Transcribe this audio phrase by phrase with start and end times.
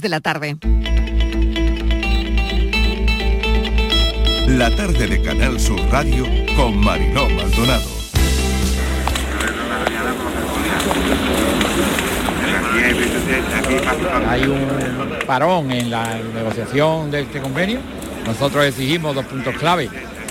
[0.00, 0.56] de la tarde.
[4.46, 6.26] La tarde de Canal Sur Radio
[6.56, 7.88] con Mariló Maldonado.
[14.28, 17.80] Hay un parón en la negociación de este convenio.
[18.26, 19.88] Nosotros exigimos dos puntos clave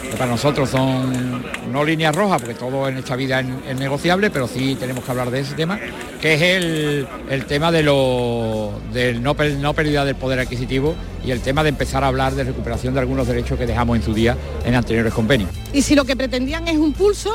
[0.09, 4.47] que para nosotros son no líneas rojas, porque todo en esta vida es, negociable, pero
[4.47, 5.79] sí tenemos que hablar de ese tema,
[6.19, 11.41] que es el, tema de lo, del no, no pérdida del poder adquisitivo y el
[11.41, 14.36] tema de empezar a hablar de recuperación de algunos derechos que dejamos en su día
[14.65, 15.51] en anteriores convenios.
[15.73, 17.31] Y si lo que pretendían es un pulso,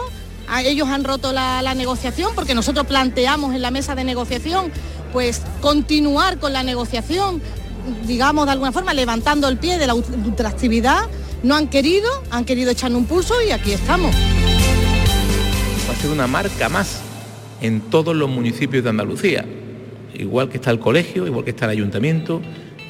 [0.65, 4.71] ellos han roto la, la negociación porque nosotros planteamos en la mesa de negociación
[5.13, 7.41] pues continuar con la negociación,
[8.07, 11.05] digamos de alguna forma levantando el pie de la ultraactividad
[11.45, 14.15] no han querido, han querido echarnos un pulso y aquí estamos.
[15.89, 17.03] Va a ser una marca más
[17.61, 19.45] en todos los municipios de Andalucía.
[20.15, 22.41] Igual que está el colegio, igual que está el ayuntamiento,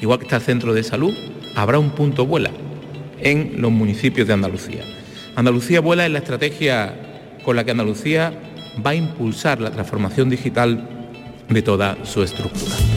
[0.01, 1.13] igual que está el centro de salud,
[1.55, 2.51] habrá un punto vuela
[3.19, 4.83] en los municipios de Andalucía.
[5.35, 6.95] Andalucía vuela es la estrategia
[7.43, 8.33] con la que Andalucía
[8.85, 11.09] va a impulsar la transformación digital
[11.49, 12.94] de toda su estructura.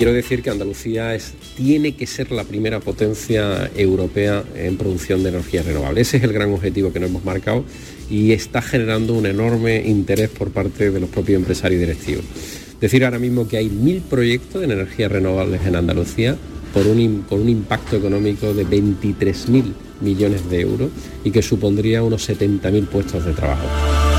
[0.00, 5.28] Quiero decir que Andalucía es tiene que ser la primera potencia europea en producción de
[5.28, 6.00] energía renovable.
[6.00, 7.66] Ese es el gran objetivo que nos hemos marcado
[8.08, 12.24] y está generando un enorme interés por parte de los propios empresarios directivos.
[12.80, 16.34] Decir ahora mismo que hay mil proyectos de energías renovables en Andalucía
[16.72, 19.64] por un, con un impacto económico de 23.000
[20.00, 20.90] millones de euros
[21.24, 24.09] y que supondría unos 70.000 puestos de trabajo.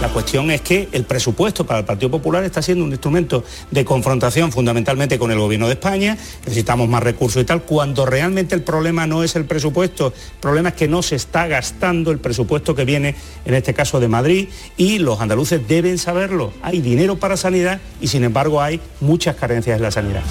[0.00, 3.84] La cuestión es que el presupuesto para el Partido Popular está siendo un instrumento de
[3.84, 8.62] confrontación fundamentalmente con el Gobierno de España, necesitamos más recursos y tal, cuando realmente el
[8.62, 12.74] problema no es el presupuesto, el problema es que no se está gastando el presupuesto
[12.74, 16.54] que viene, en este caso de Madrid, y los andaluces deben saberlo.
[16.62, 20.22] Hay dinero para sanidad y sin embargo hay muchas carencias en la sanidad.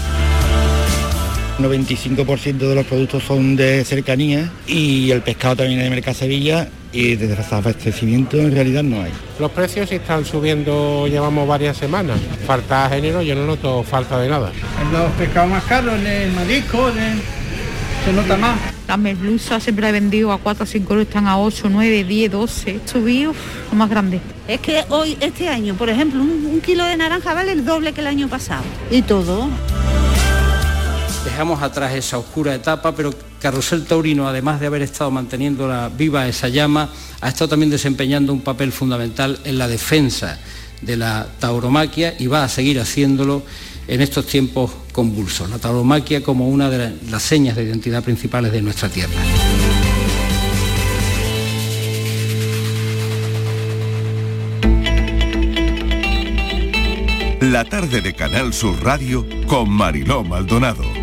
[1.60, 7.16] 95% de los productos son de cercanía y el pescado también es de Mercasevilla y
[7.16, 9.12] de desabastecimiento en realidad no hay.
[9.40, 12.20] Los precios están subiendo, llevamos varias semanas.
[12.46, 14.52] Falta género, yo no noto falta de nada.
[14.92, 16.92] Los pescados más caros, el marisco,
[18.06, 18.60] se nota más.
[18.88, 22.32] Las merluzas siempre he vendido a 4 o 5 euros, están a 8, 9, 10,
[22.32, 22.80] 12.
[22.86, 23.36] Subido,
[23.72, 24.20] lo más grande.
[24.48, 28.02] Es que hoy, este año, por ejemplo, un kilo de naranja vale el doble que
[28.02, 28.64] el año pasado.
[28.90, 29.48] Y todo
[31.40, 36.50] dejamos atrás esa oscura etapa, pero Carrusel Taurino, además de haber estado manteniendo viva esa
[36.50, 36.90] llama,
[37.22, 40.38] ha estado también desempeñando un papel fundamental en la defensa
[40.82, 43.44] de la tauromaquia y va a seguir haciéndolo
[43.88, 45.50] en estos tiempos convulsos.
[45.50, 49.14] La tauromaquia como una de las señas de identidad principales de nuestra tierra.
[57.40, 60.99] La tarde de Canal Sur Radio con Mariló Maldonado.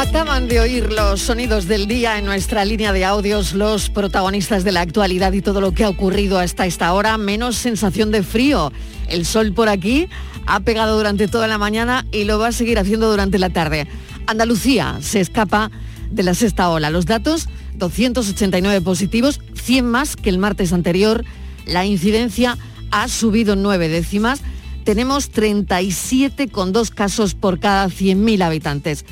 [0.00, 4.72] Acaban de oír los sonidos del día en nuestra línea de audios, los protagonistas de
[4.72, 8.72] la actualidad y todo lo que ha ocurrido hasta esta hora, menos sensación de frío.
[9.08, 10.08] El sol por aquí
[10.46, 13.86] ha pegado durante toda la mañana y lo va a seguir haciendo durante la tarde.
[14.26, 15.70] Andalucía se escapa
[16.10, 16.88] de la sexta ola.
[16.88, 21.26] Los datos, 289 positivos, 100 más que el martes anterior.
[21.66, 22.56] La incidencia
[22.90, 24.40] ha subido nueve décimas.
[24.84, 29.04] Tenemos 37 con dos casos por cada 100.000 habitantes.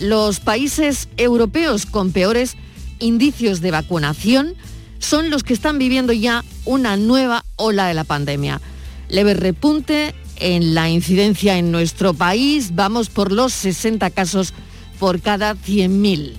[0.00, 2.56] Los países europeos con peores
[3.00, 4.54] indicios de vacunación
[4.98, 8.62] son los que están viviendo ya una nueva ola de la pandemia.
[9.10, 14.54] Leve repunte en la incidencia en nuestro país, vamos por los 60 casos
[14.98, 16.32] por cada 100.000.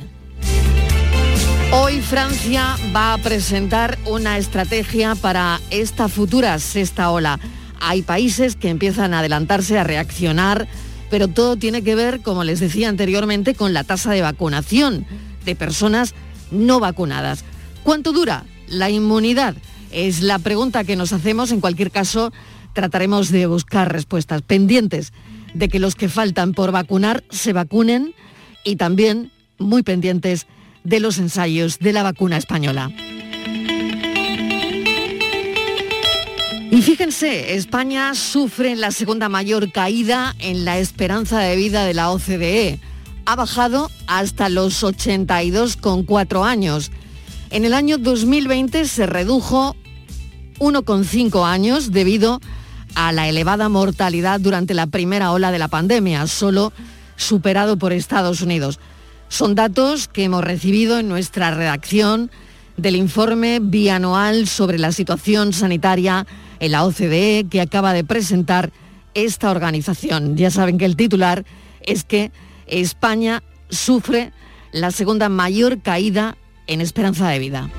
[1.74, 7.40] Hoy Francia va a presentar una estrategia para esta futura sexta ola.
[7.80, 10.68] Hay países que empiezan a adelantarse, a reaccionar
[11.12, 15.06] pero todo tiene que ver, como les decía anteriormente, con la tasa de vacunación
[15.46, 16.16] de personas
[16.52, 17.44] no vacunadas.
[17.84, 19.56] ¿Cuánto dura la inmunidad?
[19.92, 21.52] Es la pregunta que nos hacemos.
[21.52, 22.32] En cualquier caso,
[22.74, 25.12] trataremos de buscar respuestas pendientes
[25.54, 28.16] de que los que faltan por vacunar se vacunen
[28.64, 30.47] y también muy pendientes
[30.85, 32.90] de los ensayos de la vacuna española.
[36.82, 42.80] Fíjense, España sufre la segunda mayor caída en la esperanza de vida de la OCDE.
[43.26, 46.92] Ha bajado hasta los 82,4 años.
[47.52, 49.76] En el año 2020 se redujo
[50.58, 52.42] 1,5 años debido
[52.96, 56.74] a la elevada mortalidad durante la primera ola de la pandemia, solo
[57.16, 58.80] superado por Estados Unidos.
[59.30, 62.32] Son datos que hemos recibido en nuestra redacción
[62.76, 66.26] del informe bianual sobre la situación sanitaria
[66.61, 68.72] en la OCDE que acaba de presentar
[69.13, 70.37] esta organización.
[70.37, 71.43] Ya saben que el titular
[71.81, 72.31] es que
[72.67, 74.31] España sufre
[74.72, 76.37] la segunda mayor caída
[76.67, 77.69] en esperanza de vida.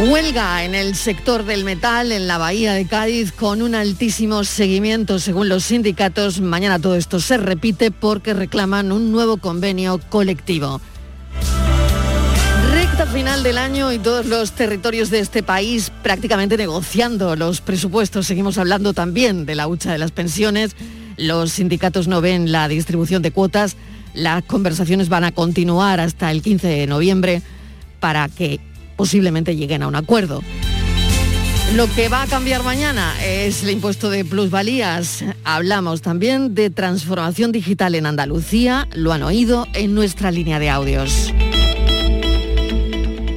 [0.00, 5.18] Huelga en el sector del metal en la bahía de Cádiz con un altísimo seguimiento
[5.18, 6.40] según los sindicatos.
[6.40, 10.80] Mañana todo esto se repite porque reclaman un nuevo convenio colectivo.
[13.04, 18.26] Recta final del año y todos los territorios de este país prácticamente negociando los presupuestos.
[18.26, 20.74] Seguimos hablando también de la hucha de las pensiones.
[21.18, 23.76] Los sindicatos no ven la distribución de cuotas.
[24.14, 27.42] Las conversaciones van a continuar hasta el 15 de noviembre
[28.00, 28.58] para que
[28.96, 30.42] posiblemente lleguen a un acuerdo.
[31.74, 35.24] Lo que va a cambiar mañana es el impuesto de plusvalías.
[35.44, 38.88] Hablamos también de transformación digital en Andalucía.
[38.94, 41.33] Lo han oído en nuestra línea de audios.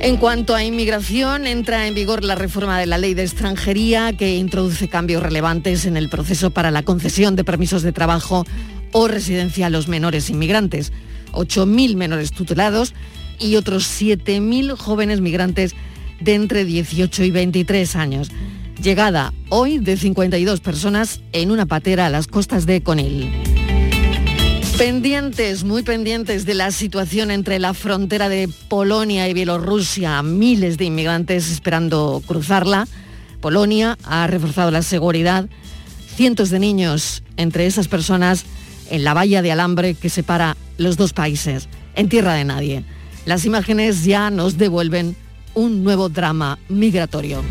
[0.07, 4.37] En cuanto a inmigración, entra en vigor la reforma de la ley de extranjería que
[4.37, 8.45] introduce cambios relevantes en el proceso para la concesión de permisos de trabajo
[8.93, 10.93] o residencia a los menores inmigrantes.
[11.33, 12.93] 8.000 menores tutelados
[13.37, 15.75] y otros 7.000 jóvenes migrantes
[16.21, 18.31] de entre 18 y 23 años.
[18.81, 23.56] Llegada hoy de 52 personas en una patera a las costas de Conil.
[24.77, 30.85] Pendientes, muy pendientes de la situación entre la frontera de Polonia y Bielorrusia, miles de
[30.85, 32.87] inmigrantes esperando cruzarla.
[33.41, 35.49] Polonia ha reforzado la seguridad.
[36.15, 38.45] Cientos de niños entre esas personas
[38.91, 42.83] en la valla de alambre que separa los dos países, en tierra de nadie.
[43.25, 45.15] Las imágenes ya nos devuelven
[45.55, 47.41] un nuevo drama migratorio.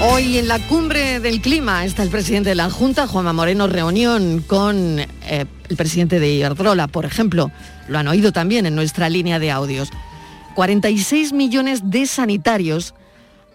[0.00, 4.44] Hoy en la cumbre del clima está el presidente de la Junta, Juanma Moreno, reunión
[4.46, 5.06] con eh,
[5.68, 7.50] el presidente de Iberdrola, por ejemplo.
[7.88, 9.90] Lo han oído también en nuestra línea de audios.
[10.56, 12.94] 46 millones de sanitarios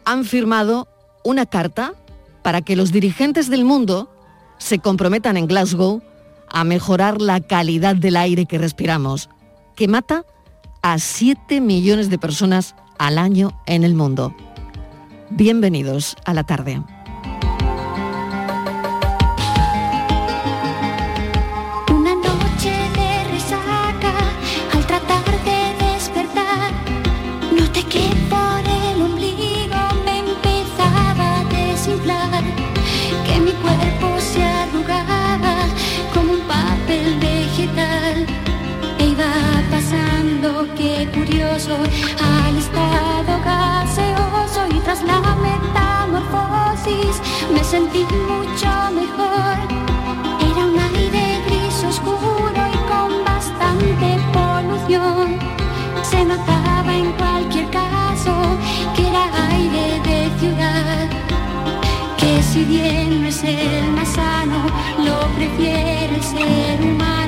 [0.06, 0.88] han firmado
[1.24, 1.94] una carta
[2.42, 4.10] para que los dirigentes del mundo
[4.58, 6.02] se comprometan en Glasgow
[6.50, 9.30] a mejorar la calidad del aire que respiramos,
[9.76, 10.26] que mata
[10.82, 14.36] a 7 millones de personas al año en el mundo.
[15.32, 16.82] Bienvenidos a la tarde.
[47.80, 49.56] Sentí mucho mejor.
[50.50, 55.40] Era un aire gris oscuro y con bastante polución.
[56.04, 58.34] Se notaba en cualquier caso
[58.96, 61.08] que era aire de ciudad.
[62.18, 64.60] Que si bien no es el más sano,
[65.06, 67.19] lo prefiere el ser humano.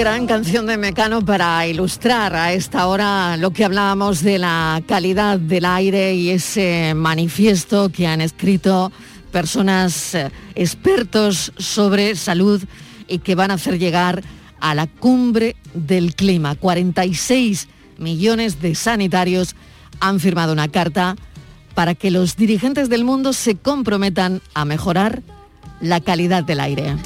[0.00, 5.38] Gran canción de Mecano para ilustrar a esta hora lo que hablábamos de la calidad
[5.38, 8.90] del aire y ese manifiesto que han escrito
[9.30, 12.62] personas eh, expertos sobre salud
[13.08, 14.22] y que van a hacer llegar
[14.58, 16.54] a la cumbre del clima.
[16.54, 19.54] 46 millones de sanitarios
[20.00, 21.14] han firmado una carta
[21.74, 25.22] para que los dirigentes del mundo se comprometan a mejorar
[25.82, 26.96] la calidad del aire.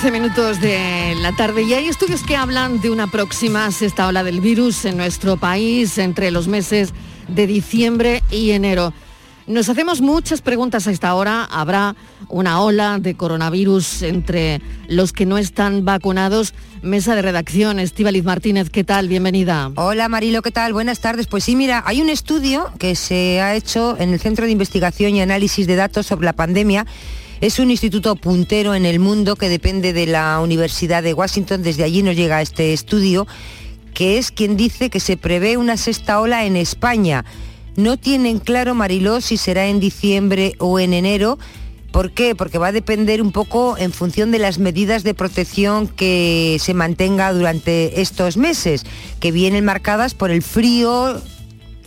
[0.00, 3.70] 3 y 11 minutos de la tarde y hay estudios que hablan de una próxima
[3.70, 6.94] sexta ola del virus en nuestro país entre los meses
[7.28, 8.92] de diciembre y enero.
[9.46, 11.44] Nos hacemos muchas preguntas a esta hora.
[11.44, 11.96] ¿Habrá
[12.28, 16.54] una ola de coronavirus entre los que no están vacunados?
[16.82, 19.08] Mesa de redacción, Estíbaliz Martínez, ¿qué tal?
[19.08, 19.70] Bienvenida.
[19.74, 20.72] Hola Marilo, ¿qué tal?
[20.72, 21.26] Buenas tardes.
[21.26, 25.14] Pues sí, mira, hay un estudio que se ha hecho en el Centro de Investigación
[25.16, 26.86] y Análisis de Datos sobre la pandemia.
[27.40, 31.62] Es un instituto puntero en el mundo que depende de la Universidad de Washington.
[31.62, 33.26] Desde allí nos llega este estudio,
[33.94, 37.24] que es quien dice que se prevé una sexta ola en España.
[37.76, 41.38] No tienen claro, Mariló, si será en diciembre o en enero.
[41.92, 42.34] ¿Por qué?
[42.34, 46.74] Porque va a depender un poco en función de las medidas de protección que se
[46.74, 48.84] mantenga durante estos meses,
[49.18, 51.22] que vienen marcadas por el frío,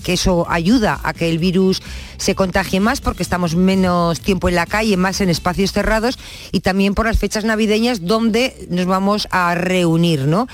[0.04, 1.82] que eso ayuda a que el virus
[2.18, 6.20] se contagie más porque estamos menos tiempo en la calle, más en espacios cerrados
[6.52, 10.48] y también por las fechas navideñas donde nos vamos a reunir, ¿no?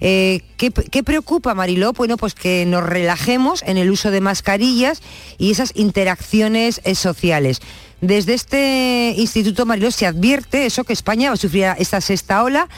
[0.00, 0.70] Eh, ¿qué,
[1.02, 1.92] preocupa, Mariló?
[1.92, 5.00] Bueno, pues que nos relajemos en el uso de mascarillas
[5.38, 7.60] y esas interacciones eh, sociales.
[8.00, 12.68] Desde este instituto, Mariló, se advierte eso que España va a sufrir esta sexta ola,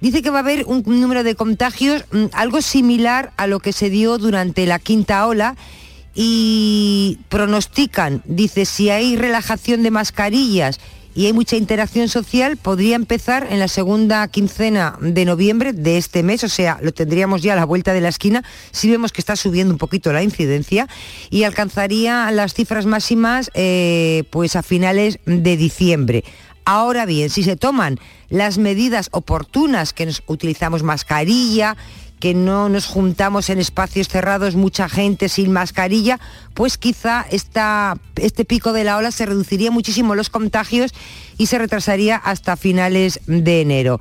[0.00, 3.72] Dice que va a haber un número de contagios mm, algo similar a lo que
[3.72, 5.56] se dio durante la quinta ola
[6.14, 10.80] y pronostican, dice, si hay relajación de mascarillas
[11.14, 16.22] y hay mucha interacción social, podría empezar en la segunda quincena de noviembre de este
[16.22, 19.20] mes, o sea, lo tendríamos ya a la vuelta de la esquina, si vemos que
[19.20, 20.88] está subiendo un poquito la incidencia,
[21.30, 26.24] y alcanzaría las cifras máximas eh, pues a finales de diciembre.
[26.70, 27.98] Ahora bien, si se toman
[28.28, 31.78] las medidas oportunas, que nos utilizamos mascarilla,
[32.20, 36.20] que no nos juntamos en espacios cerrados mucha gente sin mascarilla,
[36.52, 40.92] pues quizá este pico de la ola se reduciría muchísimo los contagios
[41.38, 43.98] y se retrasaría hasta finales de enero.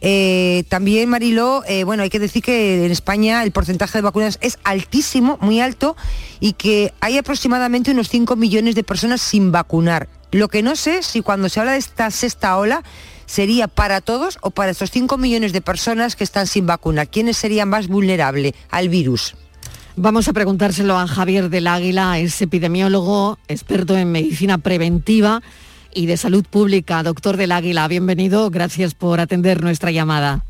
[0.00, 4.38] Eh, también, Mariló, eh, bueno, hay que decir que en España el porcentaje de vacunas
[4.40, 5.96] es altísimo, muy alto,
[6.40, 10.08] y que hay aproximadamente unos 5 millones de personas sin vacunar.
[10.36, 12.82] Lo que no sé si cuando se habla de esta sexta ola
[13.24, 17.06] sería para todos o para estos 5 millones de personas que están sin vacuna.
[17.06, 19.34] ¿Quiénes serían más vulnerables al virus?
[19.96, 25.40] Vamos a preguntárselo a Javier del Águila, es epidemiólogo, experto en medicina preventiva
[25.94, 27.02] y de salud pública.
[27.02, 30.44] Doctor del Águila, bienvenido, gracias por atender nuestra llamada.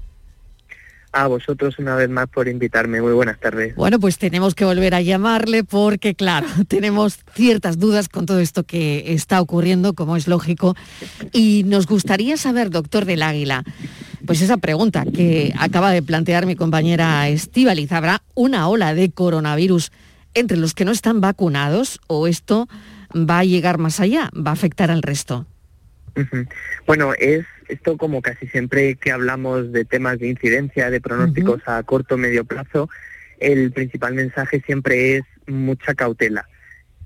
[1.16, 3.00] A vosotros una vez más por invitarme.
[3.00, 3.74] Muy buenas tardes.
[3.74, 8.64] Bueno, pues tenemos que volver a llamarle porque, claro, tenemos ciertas dudas con todo esto
[8.64, 10.76] que está ocurriendo, como es lógico.
[11.32, 13.64] Y nos gustaría saber, doctor del Águila,
[14.26, 17.92] pues esa pregunta que acaba de plantear mi compañera Estíbaliz.
[17.92, 19.92] ¿Habrá una ola de coronavirus
[20.34, 22.68] entre los que no están vacunados o esto
[23.14, 25.46] va a llegar más allá, va a afectar al resto?
[26.86, 31.82] Bueno, es esto como casi siempre que hablamos de temas de incidencia, de pronósticos a
[31.82, 32.88] corto o medio plazo,
[33.38, 36.48] el principal mensaje siempre es mucha cautela.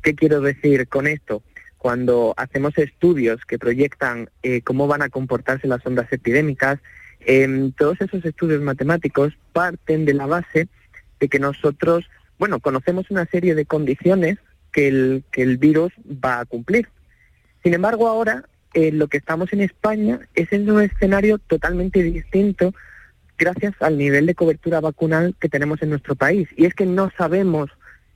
[0.02, 1.43] ¿Qué quiero decir con esto?
[1.79, 6.79] Cuando hacemos estudios que proyectan eh, cómo van a comportarse las ondas epidémicas,
[7.21, 10.69] em, todos esos estudios matemáticos parten de la base
[11.19, 14.38] de que nosotros, bueno, conocemos una serie de condiciones
[14.73, 16.88] que el, que el virus va a cumplir.
[17.62, 22.74] Sin embargo, ahora eh, lo que estamos en España es en un escenario totalmente distinto
[23.38, 26.48] gracias al nivel de cobertura vacunal que tenemos en nuestro país.
[26.56, 27.70] Y es que no sabemos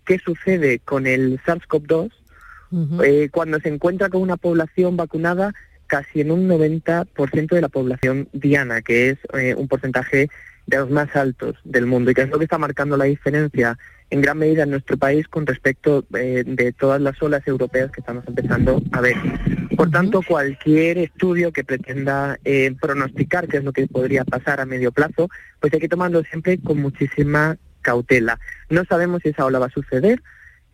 [0.04, 2.12] qué sucede con el SARS-CoV-2
[3.04, 5.54] eh, cuando se encuentra con una población vacunada
[5.86, 10.28] casi en un 90% de la población diana, que es eh, un porcentaje
[10.66, 13.78] de los más altos del mundo y que es lo que está marcando la diferencia
[14.10, 18.00] en gran medida en nuestro país con respecto eh, de todas las olas europeas que
[18.00, 19.16] estamos empezando a ver.
[19.76, 24.66] Por tanto, cualquier estudio que pretenda eh, pronosticar qué es lo que podría pasar a
[24.66, 25.28] medio plazo,
[25.60, 28.38] pues hay que tomarlo siempre con muchísima cautela.
[28.70, 30.22] No sabemos si esa ola va a suceder,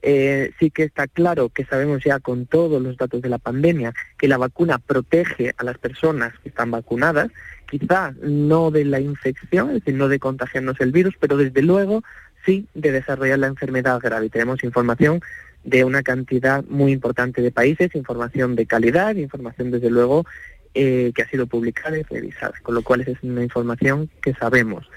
[0.03, 3.93] eh, sí que está claro que sabemos ya con todos los datos de la pandemia
[4.19, 7.31] que la vacuna protege a las personas que están vacunadas,
[7.71, 12.03] quizá no de la infección, es decir, no de contagiarnos el virus, pero desde luego
[12.45, 14.29] sí de desarrollar la enfermedad grave.
[14.29, 15.21] Tenemos información
[15.65, 20.27] de una cantidad muy importante de países, información de calidad, información desde luego
[20.75, 24.89] eh, que ha sido publicada y revisada, con lo cual es una información que sabemos.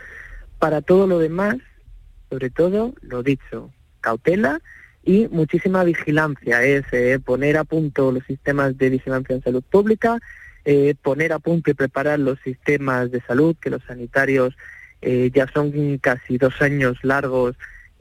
[0.59, 1.57] Para todo lo demás,
[2.29, 4.61] sobre todo, lo dicho, cautela
[5.03, 10.19] y muchísima vigilancia, es eh, poner a punto los sistemas de vigilancia en salud pública,
[10.65, 14.55] eh, poner a punto y preparar los sistemas de salud, que los sanitarios
[15.01, 17.55] eh, ya son casi dos años largos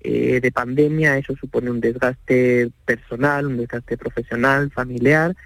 [0.05, 5.37] de pandemia, eso supone un desgaste personal, un desgaste profesional, familiar.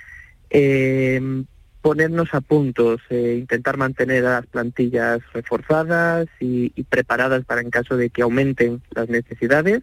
[1.82, 8.08] ponernos a puntos, intentar mantener a las plantillas reforzadas y preparadas para en caso de
[8.08, 9.82] que aumenten las necesidades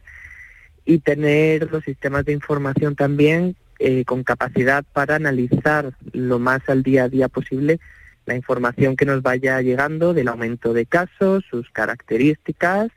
[0.85, 6.83] y tener los sistemas de información también eh, con capacidad para analizar lo más al
[6.83, 7.81] día a día posible
[8.25, 12.91] la información que nos vaya llegando del aumento de casos, sus características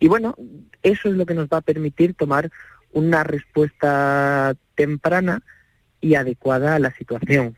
[0.00, 0.34] y bueno,
[0.82, 2.50] eso es lo que nos va a permitir tomar
[2.90, 5.42] una respuesta temprana
[6.00, 7.56] y adecuada a la situación.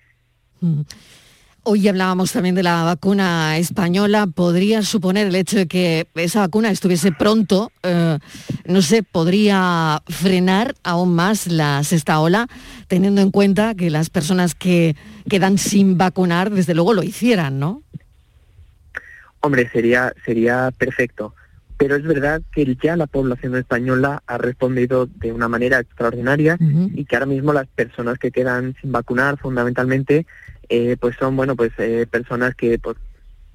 [1.67, 4.27] Hoy hablábamos también de la vacuna española.
[4.27, 8.19] ¿Podría suponer el hecho de que esa vacuna estuviese pronto, eh,
[8.67, 12.49] no sé, podría frenar aún más la sexta ola,
[12.87, 14.95] teniendo en cuenta que las personas que
[15.27, 17.83] quedan sin vacunar, desde luego lo hicieran, ¿no?
[19.41, 21.35] Hombre, sería, sería perfecto.
[21.79, 27.07] Pero es verdad que ya la población española ha respondido de una manera extraordinaria y
[27.07, 30.27] que ahora mismo las personas que quedan sin vacunar fundamentalmente
[30.69, 32.97] eh, pues son bueno pues eh, personas que pues,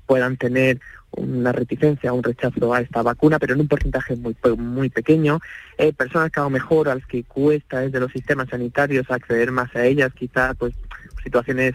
[0.06, 0.80] puedan tener
[1.12, 5.40] una reticencia, un rechazo a esta vacuna, pero en un porcentaje muy muy pequeño.
[5.78, 9.52] Eh, personas que a lo mejor a las que cuesta desde los sistemas sanitarios acceder
[9.52, 10.74] más a ellas, quizás pues
[11.24, 11.74] situaciones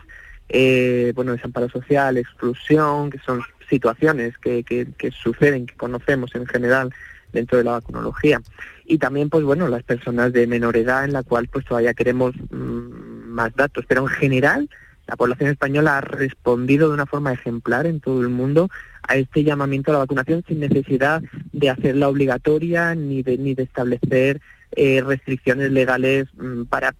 [1.14, 6.92] bueno, de desamparo social, exclusión, que son situaciones que, que, suceden, que conocemos en general
[7.32, 8.40] dentro de la vacunología.
[8.86, 12.34] Y también, pues bueno, las personas de menor edad en la cual pues todavía queremos
[12.36, 13.84] mm, más datos.
[13.88, 14.70] Pero en general,
[15.06, 18.70] la población española ha respondido de una forma ejemplar en todo el mundo
[19.02, 23.64] a este llamamiento a la vacunación sin necesidad de hacerla obligatoria ni de, ni de
[23.64, 24.40] establecer
[24.72, 26.94] eh, restricciones legales mm, para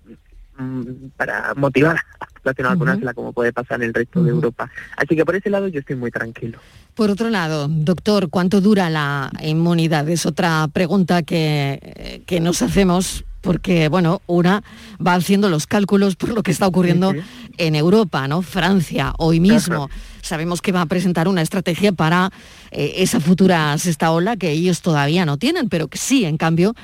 [0.58, 0.82] mm,
[1.16, 4.70] para motivar a vacunarse como puede pasar en el resto de Europa.
[4.96, 6.58] Así que por ese lado yo estoy muy tranquilo.
[6.94, 10.08] Por otro lado, doctor, ¿cuánto dura la inmunidad?
[10.10, 14.64] Es otra pregunta que, que nos hacemos porque bueno, una
[15.04, 17.14] va haciendo los cálculos por lo que está ocurriendo
[17.58, 18.42] en Europa, ¿no?
[18.42, 19.88] Francia, hoy mismo.
[20.22, 22.30] Sabemos que va a presentar una estrategia para
[22.70, 26.74] eh, esa futura sexta ola que ellos todavía no tienen, pero que sí, en cambio,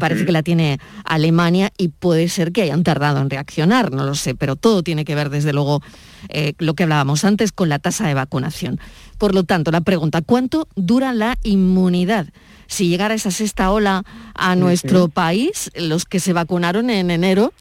[0.00, 4.14] parece que la tiene Alemania y puede ser que hayan tardado en reaccionar, no lo
[4.14, 5.82] sé, pero todo tiene que ver, desde luego,
[6.30, 8.80] eh, lo que hablábamos antes con la tasa de vacunación.
[9.18, 12.28] Por lo tanto, la pregunta, ¿cuánto dura la inmunidad?
[12.66, 17.52] Si llegara esa sexta ola a nuestro país, los que se vacunaron en enero,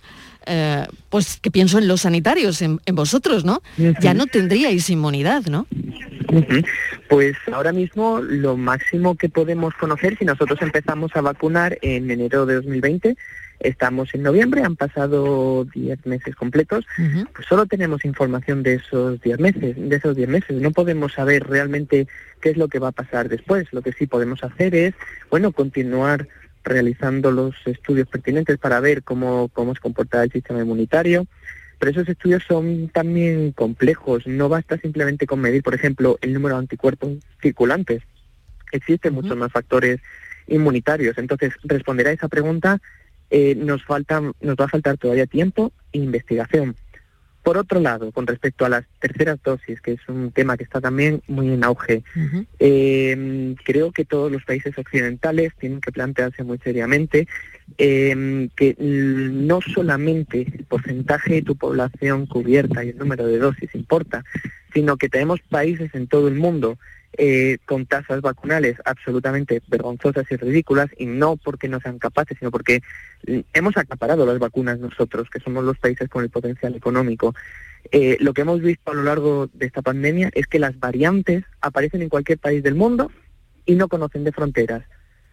[0.48, 3.62] eh, pues que pienso en los sanitarios, en, vosotros, ¿no?
[4.00, 5.66] Ya no tendríais inmunidad, ¿no?
[7.10, 12.46] Pues ahora mismo lo máximo que podemos conocer, si nosotros empezamos a vacunar en enero
[12.46, 13.16] de 2020,
[13.60, 16.86] Estamos en noviembre, han pasado 10 meses completos,
[17.34, 20.62] pues solo tenemos información de esos 10 meses, de esos 10 meses.
[20.62, 22.08] No podemos saber realmente
[22.42, 23.72] qué es lo que va a pasar después.
[23.72, 24.94] Lo que sí podemos hacer es,
[25.30, 26.28] bueno, continuar
[26.64, 31.26] realizando los estudios pertinentes para ver cómo, cómo se comporta el sistema inmunitario.
[31.80, 34.28] Pero esos estudios son también complejos.
[34.28, 38.02] No basta simplemente con medir, por ejemplo, el número de anticuerpos circulantes.
[38.72, 40.02] Existen muchos más factores
[40.48, 41.18] inmunitarios.
[41.18, 42.82] Entonces, responder a esa pregunta
[43.30, 46.76] eh, nos, falta, nos va a faltar todavía tiempo e investigación.
[47.46, 50.82] Por otro lado, con respecto a las terceras dosis, que es un tema que está
[50.82, 52.02] también muy en auge,
[52.58, 57.28] eh, creo que todos los países occidentales tienen que plantearse muy seriamente
[57.78, 63.76] eh, que no solamente el porcentaje de tu población cubierta y el número de dosis
[63.76, 64.24] importa,
[64.74, 66.80] sino que tenemos países en todo el mundo
[67.18, 72.52] eh, con tasas vacunales absolutamente vergonzosas y ridículas, y no porque no sean capaces, sino
[72.52, 72.82] porque
[73.54, 77.34] hemos acaparado las vacunas nosotros, que somos los países con el potencial económico.
[77.92, 81.44] Eh, lo que hemos visto a lo largo de esta pandemia es que las variantes
[81.62, 83.12] aparecen en cualquier país del mundo
[83.66, 84.84] y no conocen de fronteras.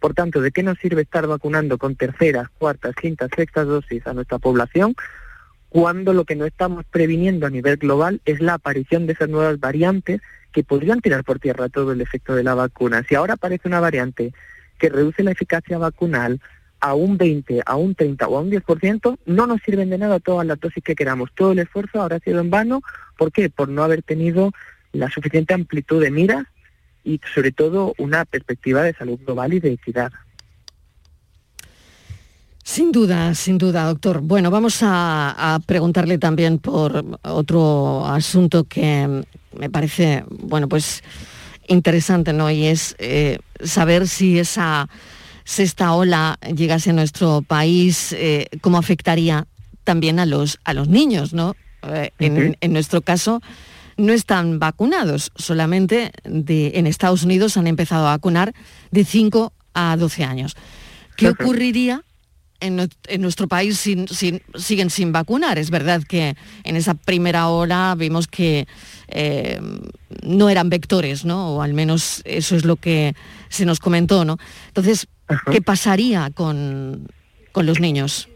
[0.01, 4.15] Por tanto, ¿de qué nos sirve estar vacunando con terceras, cuartas, quintas, sextas dosis a
[4.15, 4.95] nuestra población
[5.69, 9.59] cuando lo que no estamos previniendo a nivel global es la aparición de esas nuevas
[9.59, 10.21] variantes
[10.53, 13.05] que podrían tirar por tierra todo el efecto de la vacuna?
[13.09, 14.33] Si ahora aparece una variante
[14.79, 16.41] que reduce la eficacia vacunal
[16.81, 20.19] a un 20, a un 30 o a un 10%, no nos sirven de nada
[20.19, 21.31] todas las dosis que queramos.
[21.35, 22.83] Todo el esfuerzo habrá sido en vano.
[23.17, 23.49] ¿Por qué?
[23.49, 24.53] Por no haber tenido
[24.93, 26.45] la suficiente amplitud de miras
[27.05, 30.13] y sobre todo una perspectiva de salud global y de equidad.
[32.65, 34.21] Sin duda, sin duda, doctor.
[34.21, 39.25] Bueno, vamos a, preguntarle también por otro asunto que
[39.59, 41.03] me parece, bueno, pues
[41.67, 42.51] interesante, ¿no?
[42.51, 44.89] Y es eh, saber si esa
[45.45, 49.47] sexta ola llegase a nuestro país, eh, cómo afectaría
[49.83, 51.57] también a los, a los niños, ¿no?
[51.83, 53.43] Eh, en, en, nuestro caso,
[53.97, 58.55] no están vacunados, solamente de, en Estados Unidos han empezado a vacunar
[58.93, 60.57] de 5 a 12 años.
[61.17, 62.05] ¿Qué ocurriría
[62.63, 65.59] en, nuestro país siguen sin vacunar?
[65.59, 68.67] Es verdad que en esa primera hora vimos que
[69.09, 69.61] eh,
[70.23, 71.57] no eran vectores, ¿no?
[71.57, 73.15] O al menos eso es lo que
[73.49, 74.39] se nos comentó, ¿no?
[74.69, 75.09] Entonces,
[75.51, 77.09] ¿qué pasaría con,
[77.55, 78.29] los niños?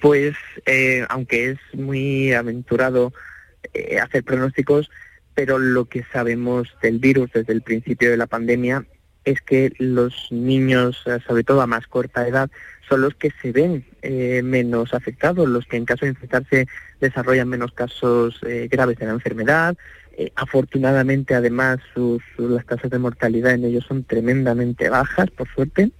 [0.00, 0.34] Pues,
[0.66, 3.12] eh, aunque es muy aventurado
[3.72, 4.90] eh, hacer pronósticos,
[5.34, 8.86] pero lo que sabemos del virus desde el principio de la pandemia
[9.26, 12.50] es que los niños, eh, sobre todo a más corta edad,
[12.88, 16.66] son los que se ven eh, menos afectados, los que en caso de infectarse
[17.00, 19.76] desarrollan menos casos graves de la enfermedad.
[20.34, 21.78] afortunadamente, además,
[22.38, 25.90] las tasas de mortalidad en ellos son tremendamente bajas, por suerte.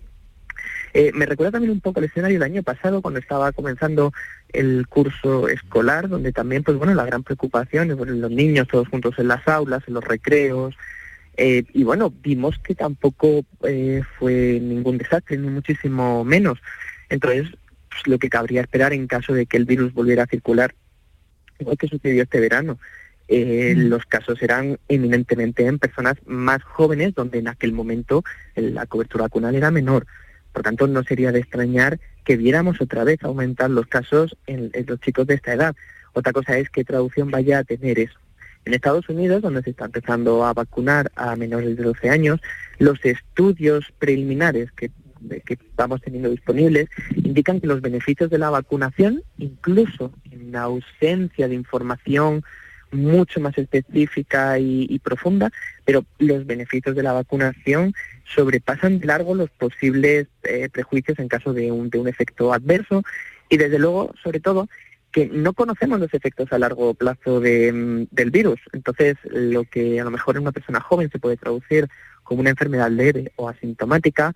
[0.98, 4.14] Eh, me recuerda también un poco el escenario del año pasado cuando estaba comenzando
[4.54, 9.14] el curso escolar, donde también, pues bueno, la gran preocupación es los niños todos juntos
[9.18, 10.74] en las aulas, en los recreos,
[11.36, 16.58] eh, y bueno, vimos que tampoco eh, fue ningún desastre, ni muchísimo menos.
[17.08, 17.48] Entonces,
[17.88, 20.74] pues, lo que cabría esperar en caso de que el virus volviera a circular,
[21.58, 22.78] igual que sucedió este verano,
[23.28, 23.88] mm.
[23.88, 29.54] los casos eran eminentemente en personas más jóvenes, donde en aquel momento la cobertura vacunal
[29.54, 30.06] era menor.
[30.56, 35.00] Por tanto, no sería de extrañar que viéramos otra vez aumentar los casos en, los
[35.00, 35.76] chicos de esta edad.
[36.14, 38.18] Otra cosa es qué traducción vaya a tener eso.
[38.66, 42.40] En Estados Unidos, donde se está empezando a vacunar a menores de 12 años,
[42.78, 44.90] los estudios preliminares que,
[45.44, 51.48] que estamos teniendo disponibles indican que los beneficios de la vacunación, incluso en la ausencia
[51.48, 52.44] de información
[52.90, 55.50] mucho más específica y, profunda,
[55.84, 57.94] pero los beneficios de la vacunación
[58.34, 63.02] sobrepasan de largo los posibles eh, prejuicios en caso de un, de un efecto adverso.
[63.48, 64.68] Y desde luego, sobre todo,
[65.16, 68.60] que no conocemos los efectos a largo plazo mm, del virus.
[68.74, 71.88] Entonces, lo que a lo mejor en una persona joven se puede traducir
[72.22, 74.34] como una enfermedad leve o asintomática,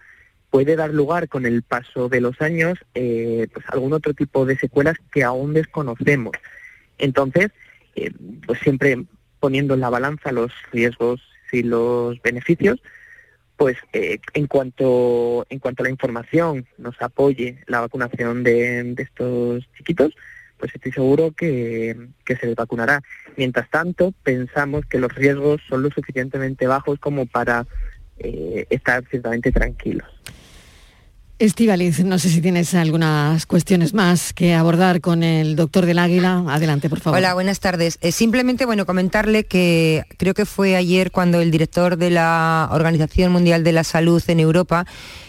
[0.48, 4.56] puede dar lugar con el paso de los años eh, pues algún otro tipo de
[4.56, 6.32] secuelas que aún desconocemos.
[6.96, 7.50] Entonces,
[7.94, 8.10] eh,
[8.46, 9.04] pues siempre
[9.38, 11.20] poniendo en la balanza los riesgos
[11.52, 12.80] y los beneficios,
[13.58, 19.68] pues eh, en cuanto en cuanto a la información nos apoye la vacunación de, estos
[19.76, 20.14] chiquitos,
[20.60, 21.96] pues estoy seguro que,
[22.26, 23.02] se les vacunará.
[23.36, 27.66] Mientras tanto, pensamos que los riesgos son lo suficientemente bajos como para
[28.18, 30.06] eh, estar ciertamente tranquilos.
[31.38, 36.44] Estivaliz, no sé si tienes algunas cuestiones más que abordar con el doctor del Águila.
[36.48, 37.18] Adelante, por favor.
[37.18, 37.96] Hola, buenas tardes.
[38.02, 43.32] Eh, simplemente, bueno, comentarle que creo que fue ayer cuando el director de la Organización
[43.32, 44.84] Mundial de la Salud en Europa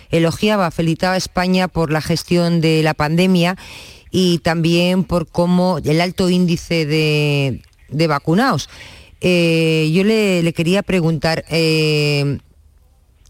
[0.10, 3.56] elogiaba, felicitaba a España por la gestión de la pandemia
[4.12, 7.62] y también por cómo el alto índice de,
[8.08, 8.70] vacunados.
[9.22, 12.40] Eh, yo le, quería preguntar, eh,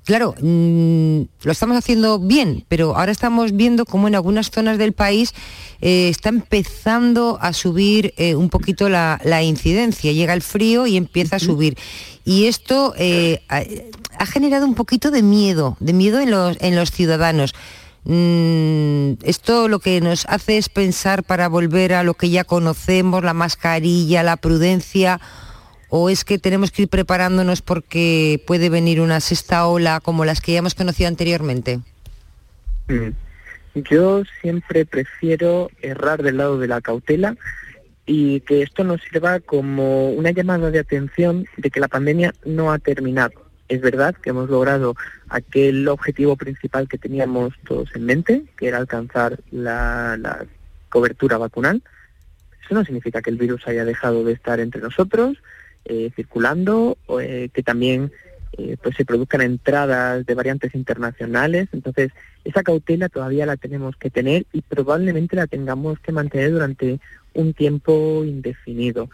[0.06, 4.94] claro, mm, lo estamos haciendo bien, pero ahora estamos viendo cómo en algunas zonas del
[4.94, 5.34] país
[5.82, 10.12] eh, está empezando a subir un poquito la, incidencia.
[10.12, 11.78] Llega el frío y empieza a subir.
[12.24, 16.91] Y esto eh, ha, generado un poquito de miedo, de miedo en los, en los
[16.91, 17.54] ciudadanos.
[18.03, 23.23] Mm, esto lo que nos hace es pensar para volver a lo que ya conocemos,
[23.23, 25.19] la mascarilla, la prudencia
[25.89, 30.39] o es que tenemos que ir preparándonos porque puede venir una sexta ola como las
[30.39, 31.81] que ya hemos conocido anteriormente?
[32.87, 33.09] Mm.
[33.75, 37.35] Yo siempre prefiero errar del lado de la cautela
[38.05, 42.71] y que esto nos sirva como una llamada de atención de que la pandemia no
[42.71, 43.40] ha terminado.
[43.71, 44.97] Es verdad que hemos logrado
[45.29, 50.45] aquel objetivo principal que teníamos todos en mente, que era alcanzar la,
[50.89, 51.81] cobertura vacunal.
[52.65, 55.38] Eso no significa que el virus haya dejado de estar entre nosotros,
[55.86, 58.12] eh, circulando, eh, que también
[58.57, 61.69] eh, pues se produzcan entradas de variantes internacionales.
[61.71, 62.12] Entonces,
[62.43, 66.99] esa cautela todavía la tenemos que tener y probablemente la tengamos que mantener durante
[67.34, 69.10] un tiempo indefinido.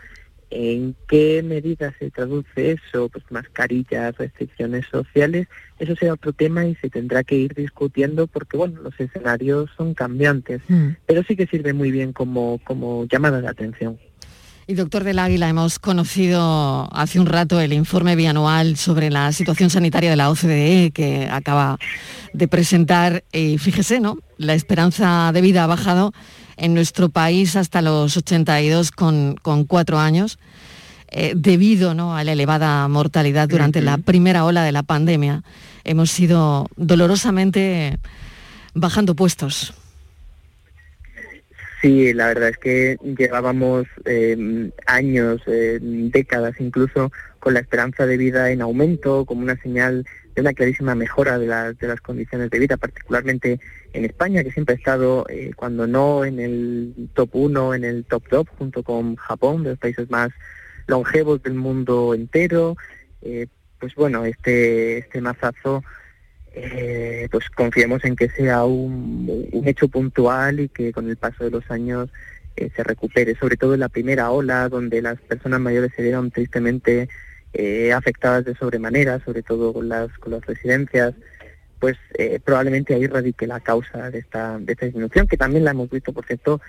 [0.50, 3.10] ¿En qué medida se traduce eso?
[3.10, 8.56] Pues mascarillas, restricciones sociales, eso será otro tema y se tendrá que ir discutiendo porque,
[8.56, 10.62] bueno, los escenarios son cambiantes,
[11.06, 13.98] pero sí que sirve muy bien como, como llamada de atención.
[14.70, 19.70] Y doctor del Águila, hemos conocido hace un rato el informe bianual sobre la situación
[19.70, 21.78] sanitaria de la OCDE que acaba
[22.34, 24.18] de presentar y fíjese, ¿no?
[24.38, 26.12] La esperanza de vida ha bajado
[26.58, 30.40] en nuestro país hasta los 82 con, con cuatro años,
[31.10, 32.18] eh, debido ¿no?
[32.18, 35.44] a la elevada mortalidad durante la primera ola de la pandemia.
[35.84, 37.98] Hemos ido dolorosamente
[38.74, 39.74] bajando puestos.
[41.82, 48.18] Sí, la verdad es que llevábamos eh, años, eh, décadas incluso, con la esperanza de
[48.18, 50.06] vida en aumento, como una señal
[50.38, 53.60] de una clarísima mejora de, de las condiciones de vida, particularmente
[53.92, 58.06] en España, que siempre ha estado, eh, cuando no en el top 1, en el
[58.06, 60.30] top 2, junto con Japón, de los países más
[60.86, 62.78] longevos del mundo entero.
[63.24, 63.48] Eh,
[63.80, 65.84] pues bueno, este, este mazazo,
[66.54, 71.46] eh, pues confiemos en que sea un, un, hecho puntual y que con el paso
[71.46, 72.12] de los años
[72.56, 77.08] se recupere, sobre todo en la primera ola, donde las personas mayores se vieron tristemente
[77.54, 81.14] eh, afectadas de sobremanera, sobre todo con las, con las residencias,
[81.80, 85.72] pues eh, probablemente ahí radique la causa de esta, de esta disminución, que también la
[85.72, 86.60] hemos visto, por cierto,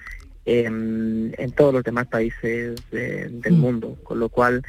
[0.44, 3.58] en todos los demás países del Mm.
[3.58, 4.62] mundo, con lo cual,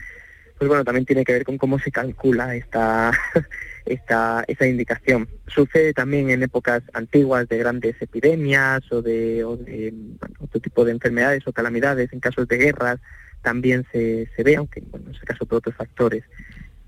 [0.57, 3.11] pues bueno, también tiene que ver con cómo se calcula esta,
[3.85, 5.29] esta, esta indicación.
[5.47, 10.83] Sucede también en épocas antiguas de grandes epidemias o de, o de bueno, otro tipo
[10.83, 12.99] de enfermedades o calamidades, en casos de guerras,
[13.41, 16.23] también se, se ve, aunque bueno, en ese caso por otros factores.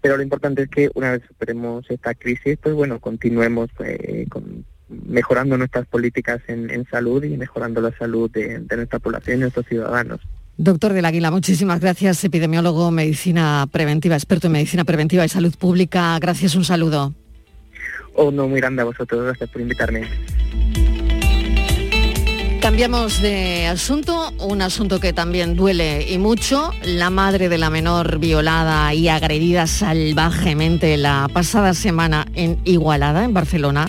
[0.01, 4.65] Pero lo importante es que una vez superemos esta crisis, pues bueno, continuemos eh, con,
[4.89, 9.41] mejorando nuestras políticas en, en, salud y mejorando la salud de, de nuestra población y
[9.41, 10.19] nuestros ciudadanos.
[10.57, 16.17] Doctor del Águila, muchísimas gracias, epidemiólogo, medicina preventiva, experto en medicina preventiva y salud pública.
[16.19, 17.13] Gracias, un saludo.
[18.13, 20.07] Oh, no, muy grande a vosotros, gracias por invitarme.
[22.61, 26.71] Cambiamos de asunto, un asunto que también duele y mucho.
[26.83, 33.33] La madre de la menor violada y agredida salvajemente la pasada semana en Igualada, en
[33.33, 33.87] Barcelona,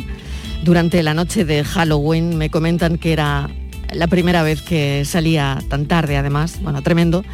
[0.65, 3.51] durante la noche de Halloween, me comentan que era
[3.93, 7.27] la primera vez que salía tan tarde, además, bueno, tremendo.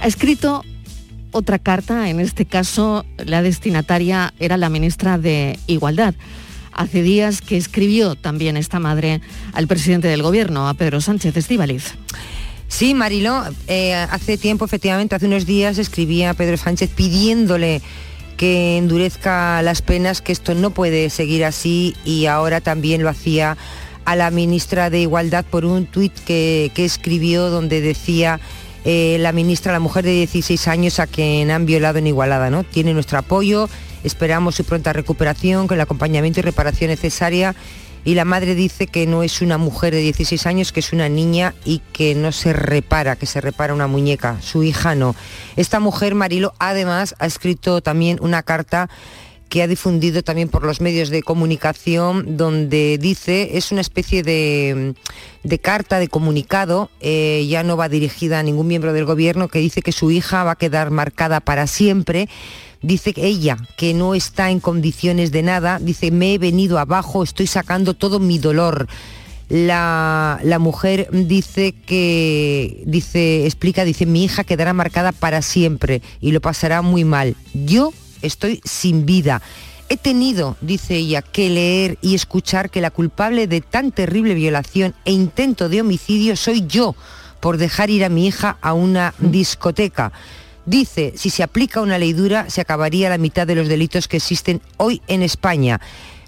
[0.00, 0.64] Ha escrito
[1.32, 6.14] otra carta, en este caso la destinataria era la ministra de Igualdad
[6.72, 9.20] hace días que escribió también esta madre
[9.52, 11.94] al presidente del gobierno, a Pedro Sánchez Estíbaliz.
[12.68, 17.82] Sí, Mariló, eh, hace tiempo, efectivamente, hace unos días escribía a Pedro Sánchez pidiéndole
[18.36, 23.56] que endurezca las penas, que esto no puede seguir así y ahora también lo hacía
[24.04, 28.40] a la ministra de Igualdad por un tuit que, que escribió donde decía
[28.84, 32.64] eh, la ministra, la mujer de 16 años a quien han violado en Igualada, ¿no?
[32.64, 33.68] Tiene nuestro apoyo,
[34.04, 37.54] esperamos su pronta recuperación con el acompañamiento y reparación necesaria
[38.04, 41.08] y la madre dice que no es una mujer de 16 años, que es una
[41.08, 45.14] niña y que no se repara, que se repara una muñeca, su hija no.
[45.56, 48.88] Esta mujer, Marilo, además ha escrito también una carta
[49.50, 54.94] que ha difundido también por los medios de comunicación, donde dice, es una especie de,
[55.42, 59.58] de carta, de comunicado, eh, ya no va dirigida a ningún miembro del gobierno, que
[59.58, 62.28] dice que su hija va a quedar marcada para siempre.
[62.82, 67.46] Dice ella, que no está en condiciones de nada, dice, me he venido abajo, estoy
[67.46, 68.88] sacando todo mi dolor.
[69.50, 76.32] La, la, mujer dice que, dice, explica, dice, mi hija quedará marcada para siempre y
[76.32, 77.36] lo pasará muy mal.
[77.52, 79.42] Yo estoy sin vida.
[79.90, 84.94] He tenido, dice ella, que leer y escuchar que la culpable de tan terrible violación
[85.04, 86.94] e intento de homicidio soy yo
[87.40, 90.12] por dejar ir a mi hija a una discoteca.
[90.66, 94.18] Dice, si se aplica una ley dura, se acabaría la mitad de los delitos que
[94.18, 95.80] existen hoy en España.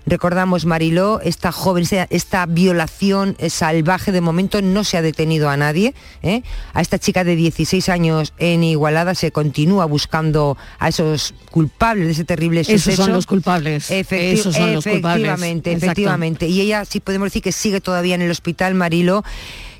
[0.04, 5.94] Recordamos, Mariló, esta joven, esta violación salvaje de momento no se ha detenido a nadie.
[6.22, 6.42] ¿eh?
[6.74, 12.12] A esta chica de 16 años en Igualada se continúa buscando a esos culpables de
[12.12, 12.90] ese terrible suceso.
[12.90, 13.90] Esos son los culpables.
[13.90, 15.28] Efecti Esos son los culpables.
[15.28, 15.86] Efectivamente, Exacto.
[15.86, 16.48] efectivamente.
[16.48, 19.22] Y ella sí podemos decir que sigue todavía en el hospital, Marilo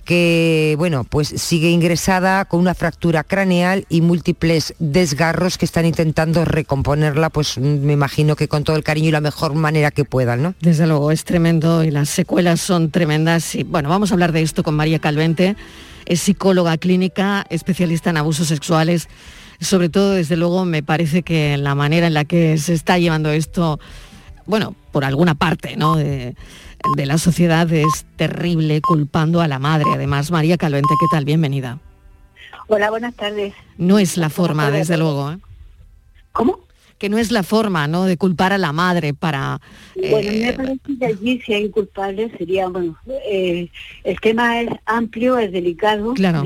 [0.04, 6.44] que bueno, pues sigue ingresada con una fractura craneal y múltiples desgarros que están intentando
[6.44, 10.42] recomponerla, pues me imagino que con todo el cariño y la mejor manera que puedan,
[10.42, 10.54] ¿no?
[10.60, 13.54] Desde luego, es tremendo y las secuelas son tremendas.
[13.54, 15.56] Y, bueno, vamos a hablar de esto con María Calvente,
[16.06, 19.08] es psicóloga clínica, especialista en abusos sexuales,
[19.62, 23.30] Sobre todo, desde luego, me parece que la manera en la que se está llevando
[23.30, 23.78] esto,
[24.44, 25.98] bueno, por alguna parte, ¿no?
[26.96, 29.86] De la sociedad es terrible, culpando a la madre.
[29.94, 31.24] Además, María Calvente, ¿qué tal?
[31.24, 31.78] Bienvenida.
[32.68, 33.54] Hola, buenas tardes.
[33.78, 35.32] No es la forma, desde luego.
[35.32, 35.38] ¿eh?
[36.32, 36.60] ¿Cómo?
[36.98, 38.04] Que no es la forma, ¿no?
[38.04, 39.60] De culpar a la madre para...
[39.96, 42.96] Bueno, eh, me parece que allí si hay culpables sería, bueno,
[43.28, 43.68] eh,
[44.04, 46.44] el tema es amplio, es delicado, Claro.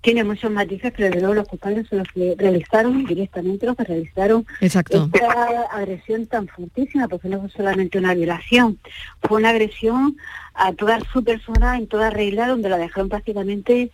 [0.00, 3.84] Tiene muchos matices, pero de luego los culpables son los que realizaron directamente los que
[3.84, 5.08] realizaron Exacto.
[5.12, 8.78] esta agresión tan fortísima, porque no fue solamente una violación,
[9.22, 10.16] fue una agresión
[10.54, 13.90] a toda su persona en toda regla, donde la dejaron prácticamente,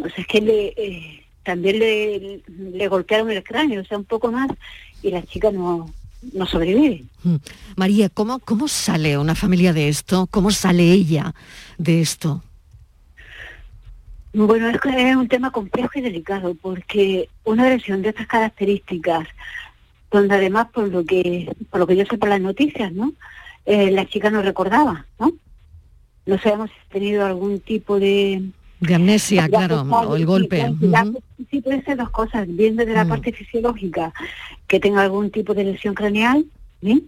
[0.00, 4.04] o sea, es que le, eh, también le, le golpearon el cráneo, o sea, un
[4.04, 4.50] poco más,
[5.02, 5.86] y la chica no,
[6.32, 7.04] no sobrevive.
[7.22, 7.36] Mm.
[7.76, 10.26] María, ¿cómo, ¿cómo sale una familia de esto?
[10.30, 11.34] ¿Cómo sale ella
[11.78, 12.42] de esto?
[14.34, 19.28] Bueno, es, que es un tema complejo y delicado porque una agresión de estas características,
[20.10, 23.12] donde además por lo que por lo que yo sé por las noticias, ¿no?
[23.64, 25.32] Eh, la chica no recordaba, ¿no?
[26.26, 28.42] No sabemos si ha tenido algún tipo de
[28.80, 30.66] De amnesia, claro, o el golpe.
[31.50, 33.08] sí, puede ser dos cosas, bien desde la Mm.
[33.08, 34.12] parte fisiológica,
[34.66, 36.44] que tenga algún tipo de lesión craneal.
[36.82, 36.98] Mm.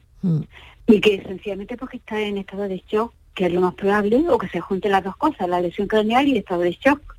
[0.89, 4.39] y que sencillamente porque está en estado de shock, que es lo más probable, o
[4.39, 7.16] que se junten las dos cosas, la lesión craneal y el estado de shock.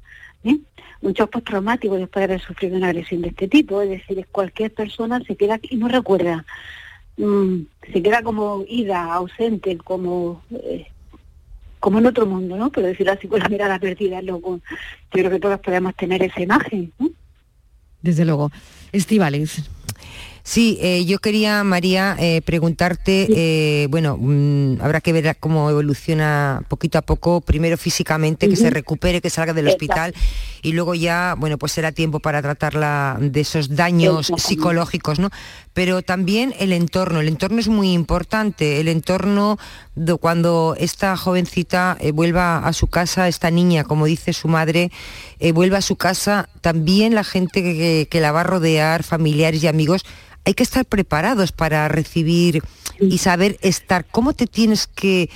[0.48, 0.64] ¿Sí?
[1.02, 4.74] Un shock postraumático después de haber sufrido una agresión de este tipo, es decir, cualquier
[4.74, 6.46] persona se queda y no recuerda,
[7.18, 10.86] Mm, se queda como ida, ausente, como eh,
[11.80, 12.72] como en otro mundo, ¿no?
[12.72, 14.60] Pero decirlo así con la mirada perdida, loco.
[14.60, 16.92] Yo creo que todos podemos tener esa imagen.
[17.00, 17.10] ¿no?
[18.02, 18.52] Desde luego.
[18.92, 19.64] Estivales.
[20.48, 26.64] Sí, eh, yo quería, María, eh, preguntarte, eh, bueno, mm, habrá que ver cómo evoluciona
[26.70, 29.84] poquito a poco, primero físicamente, que se recupere, que salga del Exacto.
[29.84, 30.14] hospital,
[30.68, 35.30] y luego ya, bueno, pues será tiempo para tratarla de esos daños psicológicos, ¿no?
[35.74, 39.58] Pero también el entorno, el entorno es muy importante, el entorno
[39.96, 44.92] de cuando esta jovencita eh, vuelva a su casa, esta niña, como dice su madre,
[45.40, 49.04] eh, vuelva a su casa, también la gente que, que- que la va a rodear,
[49.04, 50.04] familiares y amigos,
[50.46, 52.62] hay que estar preparados para recibir
[53.00, 54.06] y saber estar.
[54.12, 55.30] ¿Cómo te tienes que...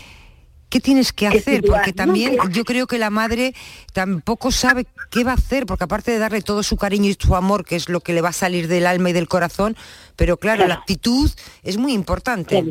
[0.71, 1.63] ¿Qué tienes que hacer?
[1.67, 3.53] Porque también yo creo que la madre
[3.91, 7.35] tampoco sabe qué va a hacer, porque aparte de darle todo su cariño y su
[7.35, 9.75] amor, que es lo que le va a salir del alma y del corazón,
[10.15, 11.29] pero claro, la actitud
[11.61, 12.63] es muy importante.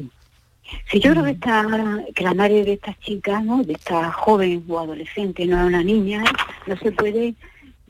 [0.91, 1.67] Sí, yo creo que, esta,
[2.15, 3.63] que la madre de esta chica, ¿no?
[3.65, 6.25] de esta joven o adolescente, no es una niña,
[6.67, 7.35] no se puede,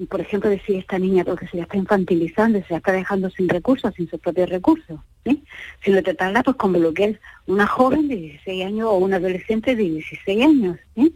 [0.09, 3.49] por ejemplo, decir esta niña porque se la está infantilizando, se la está dejando sin
[3.49, 5.45] recursos, sin sus propios recursos, ¿sí?
[5.85, 9.77] sino tratarla pues como lo que es una joven de 16 años o un adolescente
[9.77, 10.79] de 16 años.
[10.95, 11.15] ¿sí?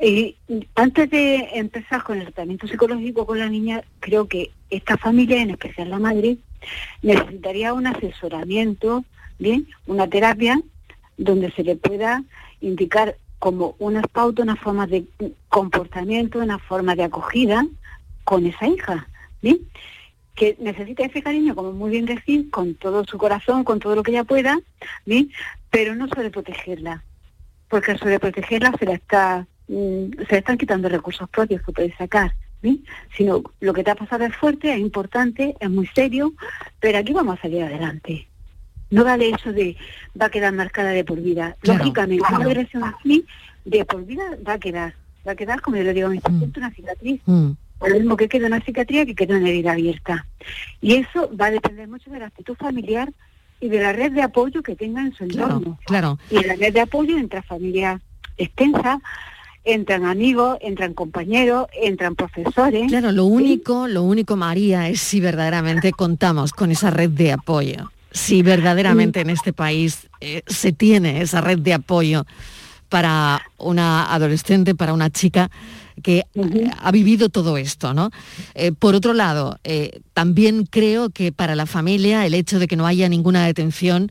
[0.00, 0.36] Y
[0.74, 5.50] antes de empezar con el tratamiento psicológico con la niña, creo que esta familia, en
[5.50, 6.38] especial la madre,
[7.02, 9.04] necesitaría un asesoramiento,
[9.38, 9.66] ¿bien?
[9.86, 10.60] una terapia
[11.16, 12.24] donde se le pueda
[12.60, 15.04] indicar como unas pautas, una forma de
[15.48, 17.66] comportamiento, una forma de acogida
[18.24, 19.08] con esa hija,
[19.40, 19.58] ¿bien?
[20.34, 24.02] que necesita ese cariño, como muy bien decir, con todo su corazón, con todo lo
[24.02, 24.58] que ella pueda,
[25.04, 25.30] ¿bien?
[25.70, 27.04] pero no sobreprotegerla,
[27.68, 31.96] porque al sobreprotegerla se la está, mm, se le están quitando recursos propios que puede
[31.96, 32.34] sacar.
[32.62, 32.84] ¿bien?
[33.16, 36.32] Sino lo que te ha pasado es fuerte, es importante, es muy serio,
[36.80, 38.28] pero aquí vamos a salir adelante.
[38.90, 39.76] No vale eso de
[40.20, 41.56] va a quedar marcada de por vida.
[41.60, 42.36] Claro, Lógicamente, claro.
[42.36, 43.24] una agresión así
[43.64, 44.94] de por vida va a quedar.
[45.26, 47.20] Va a quedar, como yo le digo a mis pacientes, una cicatriz.
[47.26, 47.52] Mm.
[47.88, 50.26] Lo mismo que queda una cicatriz que queda una herida abierta.
[50.80, 53.12] Y eso va a depender mucho de la actitud familiar
[53.60, 55.78] y de la red de apoyo que tenga en su entorno.
[55.86, 56.18] Claro.
[56.30, 58.00] Y en la red de apoyo entra familia
[58.36, 59.00] extensa,
[59.64, 62.88] entran amigos, entran compañeros, entran profesores.
[62.88, 67.92] Claro, lo único, lo único, María, es si verdaderamente contamos con esa red de apoyo.
[68.10, 72.26] Si verdaderamente en este país eh, se tiene esa red de apoyo
[72.88, 75.50] para una adolescente, para una chica
[76.02, 76.24] que
[76.80, 78.10] ha vivido todo esto, ¿no?
[78.54, 82.76] Eh, por otro lado, eh, también creo que para la familia el hecho de que
[82.76, 84.10] no haya ninguna detención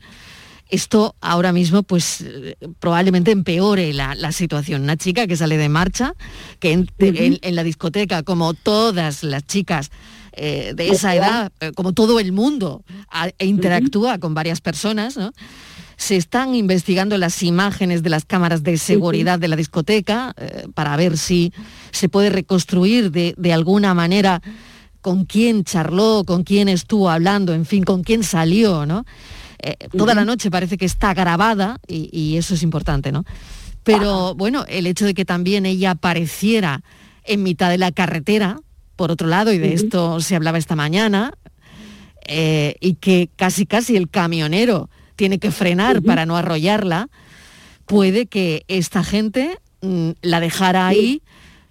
[0.68, 4.82] esto ahora mismo pues eh, probablemente empeore la, la situación.
[4.82, 6.14] Una chica que sale de marcha,
[6.60, 6.88] que en,
[7.24, 9.90] en- en la discoteca, como todas las chicas
[10.34, 15.32] eh, de esa edad, como todo el mundo, a- e interactúa con varias personas, ¿no?
[16.02, 20.96] Se están investigando las imágenes de las cámaras de seguridad de la discoteca eh, para
[20.96, 21.52] ver si
[21.92, 24.42] se puede reconstruir de, de alguna manera
[25.00, 29.04] con quién charló, con quién estuvo hablando, en fin, con quién salió, ¿no?
[29.62, 33.24] Eh, toda la noche parece que está grabada y, y eso es importante, ¿no?
[33.84, 36.82] Pero bueno, el hecho de que también ella apareciera
[37.22, 38.58] en mitad de la carretera,
[38.96, 41.34] por otro lado, y de esto se hablaba esta mañana,
[42.26, 44.90] eh, y que casi casi el camionero
[45.22, 47.08] tiene que frenar para no arrollarla,
[47.86, 51.22] puede que esta gente mm, la dejara ahí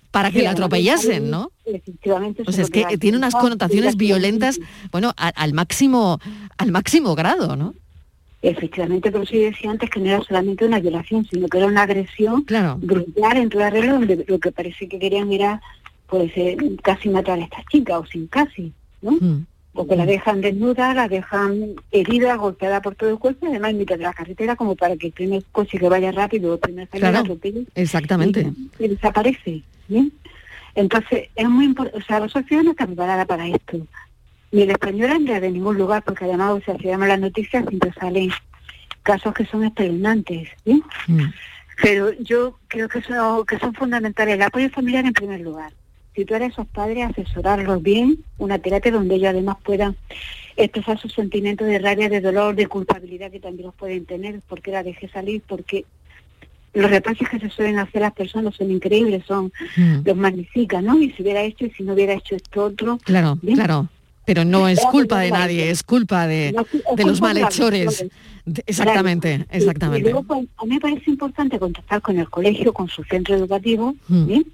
[0.09, 1.51] para que Sí, la atropellasen, ¿no?
[1.65, 2.43] Efectivamente.
[2.47, 4.57] Eso es que tiene unas connotaciones violentas,
[4.93, 6.17] bueno, a- al máximo,
[6.57, 7.73] al máximo grado, ¿no?
[8.41, 11.81] Efectivamente, pero sí decía antes que no era solamente una violación, sino que era una
[11.83, 12.77] agresión Claro.
[12.81, 15.61] brutal en toda regla donde lo que parece que querían era
[16.07, 18.71] pues eh, casi matar a esta chica o sin casi,
[19.01, 19.11] ¿no?
[19.11, 19.45] Mm.
[19.73, 23.77] Porque la dejan desnuda, la dejan herida, golpeada por todo el cuerpo, y además en
[23.77, 26.59] mitad de la carretera como para que el primer coche que vaya rápido o el
[26.59, 28.51] primer salida Claro, atropelle exactamente.
[28.79, 29.63] y, y desaparece.
[29.87, 30.11] ¿bien?
[30.75, 33.85] Entonces, es muy importante, o sea, la sociedad no está preparada para esto.
[34.51, 37.19] Ni la española ni la de ningún lugar, porque además, o sea, si vemos las
[37.19, 38.29] noticias siempre salen
[39.03, 40.49] casos que son espeluznantes.
[40.65, 40.83] ¿bien?
[41.07, 41.25] Mm.
[41.81, 44.35] Pero yo creo que, eso, que son fundamentales.
[44.35, 45.71] El apoyo familiar en primer lugar.
[46.15, 49.95] Si tú eres esos padres, asesorarlos bien, una terapia donde ellos además puedan
[50.57, 54.71] expresar sus sentimientos de rabia, de dolor, de culpabilidad que también los pueden tener, porque
[54.71, 55.85] la dejé salir, porque
[56.73, 59.99] los reproches que se suelen hacer las personas son increíbles, son Mm.
[60.05, 61.01] los magnifican, ¿no?
[61.01, 62.97] Y si hubiera hecho y si no hubiera hecho esto otro.
[63.03, 63.55] Claro, ¿bien?
[63.55, 63.87] claro.
[64.25, 67.03] Pero no es culpa de nadie, es culpa de, No, es de los culpa de
[67.05, 68.05] los malhechores.
[68.45, 69.49] De- Exactamente, Claro.
[69.51, 70.09] Y- exactamente.
[70.09, 73.35] Y, luego, pues, a mí me parece importante contactar con el colegio, con su centro
[73.35, 74.25] educativo, Mm.
[74.27, 74.45] ¿bien?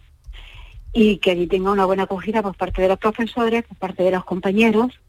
[0.93, 4.11] Y que allí tenga una buena acogida por parte de los profesores, por parte de
[4.11, 4.99] los compañeros.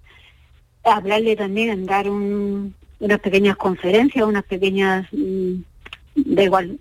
[0.84, 5.54] Hablarle también, dar un- unas pequeñas conferencias, unas pequeñas, mm,
[6.16, 6.78] da igual,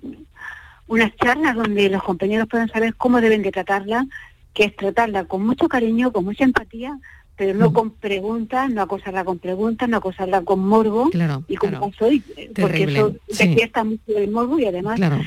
[0.87, 4.05] unas charlas donde los compañeros puedan saber cómo deben de tratarla,
[4.53, 6.97] que es tratarla con mucho cariño, con mucha empatía,
[7.35, 11.69] pero no con preguntas, no acosarla con preguntas, no acosarla con morbo Claro, y con
[11.69, 11.91] claro.
[11.91, 13.47] pasó, y- porque Terrible, eso sí.
[13.47, 15.21] despierta mucho el morbo y además Claro.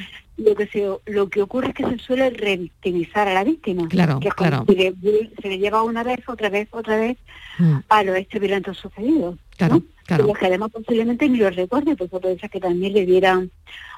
[0.45, 4.20] Lo que se lo que ocurre es que se suele revictimizar a la víctima Claro,
[4.20, 4.64] que es claro.
[4.68, 4.95] si le,
[5.43, 7.16] se le lleva una vez otra vez otra vez
[7.59, 7.78] Mm.
[7.88, 10.26] a los hechos violentos sucedidos Claro, claro.
[10.26, 13.51] los que además posiblemente ni los recuerde pues puede ser que también le dieran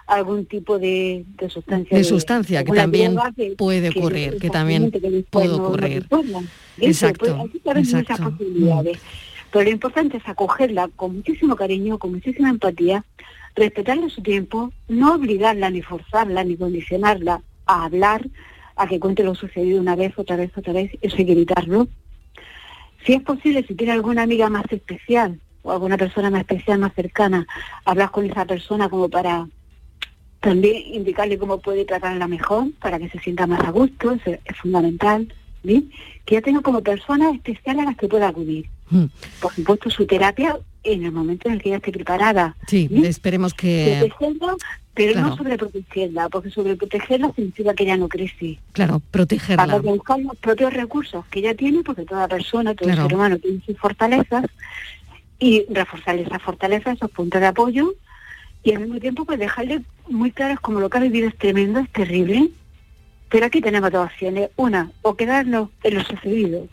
[0.08, 5.24] algún tipo de, de sustancia De sustancia, que también que- puede ocurrir, que también que
[5.30, 6.06] puede no- ocurrir.
[6.08, 6.26] Pues,
[6.80, 7.36] exacto.
[7.36, 8.84] Mm.
[9.52, 13.04] Pero lo importante es acogerla con muchísimo cariño, con muchísima empatía,
[13.54, 18.28] respetarle su tiempo, no obligarla, ni forzarla, ni condicionarla a hablar,
[18.76, 21.88] a que cuente lo sucedido una vez, otra vez, otra vez, eso hay que evitarlo.
[23.04, 26.94] Si es posible, si tiene alguna amiga más especial o alguna persona más especial, más
[26.94, 27.46] cercana,
[27.84, 29.46] hablar con esa persona como para
[30.40, 34.56] también indicarle cómo puede tratarla mejor, para que se sienta más a gusto, eso es
[34.56, 35.32] fundamental.
[35.62, 35.90] ¿Bien?
[36.24, 38.66] Que ya tenga como personas especiales a las que pueda acudir.
[38.90, 39.04] Mm.
[39.40, 42.56] Por supuesto, su terapia en el momento en el que ella esté preparada.
[42.66, 43.04] Sí, ¿bien?
[43.06, 44.56] esperemos que, Protegerla,
[44.94, 45.28] pero Claro.
[45.28, 48.58] no sobreprotegerla, porque sobreprotegerla significa que ella no crece.
[48.72, 49.64] claro, protegerla.
[49.66, 53.04] Para buscar los propios recursos que ella tiene, porque toda persona, todo Claro.
[53.04, 54.44] ser humano tiene sus fortalezas,
[55.38, 57.94] y reforzar esas fortalezas, esos puntos de apoyo,
[58.62, 61.80] y al mismo tiempo pues dejarle muy claro como lo que ha vivido es tremendo,
[61.80, 62.50] es terrible,
[63.32, 64.50] pero aquí tenemos dos opciones.
[64.56, 66.68] Una, o quedarnos en lo sucedido,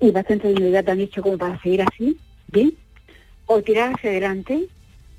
[0.00, 2.16] y bastante dignidad han dicho como para seguir así,
[2.50, 2.72] ¿bien?
[3.46, 4.66] O tirar hacia adelante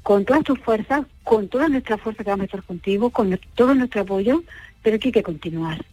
[0.01, 3.75] con todas tus fuerzas, con toda nuestra fuerza que vamos a estar contigo, con todo
[3.75, 4.43] nuestro apoyo,
[4.81, 5.85] pero aquí hay que continuar.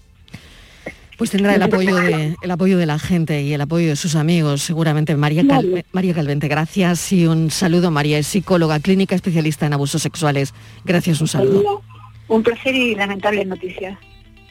[1.18, 4.16] Pues tendrá el apoyo de el apoyo de la gente y el apoyo de sus
[4.16, 5.14] amigos, seguramente.
[5.16, 5.84] María, Cal-.
[5.92, 7.90] María Calvente, gracias y un saludo.
[7.90, 10.52] María es psicóloga clínica especialista en abusos sexuales.
[10.84, 11.82] Gracias, un saludo.
[12.28, 13.98] Un placer y lamentables noticias.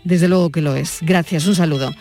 [0.03, 0.99] Desde luego que lo es.
[1.01, 1.91] Gracias, un saludo.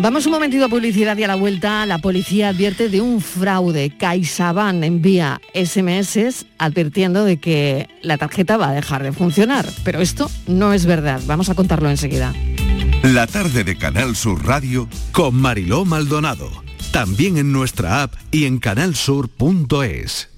[0.00, 3.90] Vamos un momentito a publicidad y a la vuelta la policía advierte de un fraude.
[3.98, 9.66] CaixaBank envía SMS advirtiendo de que la tarjeta va a dejar de funcionar.
[9.82, 11.20] Pero esto no es verdad.
[11.26, 12.32] Vamos a contarlo enseguida.
[13.02, 16.48] La tarde de Canal Sur Radio con Mariló Maldonado.
[16.92, 20.37] También en nuestra app y en canalsur.es.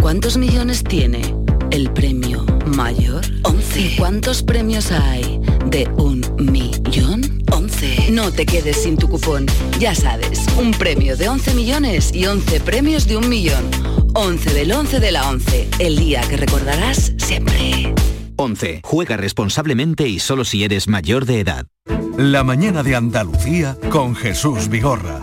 [0.00, 1.34] ¿Cuántos millones tiene
[1.70, 3.24] el premio mayor?
[3.42, 3.80] 11.
[3.80, 7.42] ¿Y cuántos premios hay de un millón?
[7.50, 8.10] 11.
[8.10, 9.46] No te quedes sin tu cupón.
[9.78, 13.64] Ya sabes, un premio de 11 millones y 11 premios de un millón.
[14.14, 17.94] 11 del 11 de la 11, el día que recordarás siempre.
[18.36, 18.80] 11.
[18.84, 21.66] Juega responsablemente y solo si eres mayor de edad.
[22.16, 25.22] La mañana de Andalucía con Jesús Vigorra.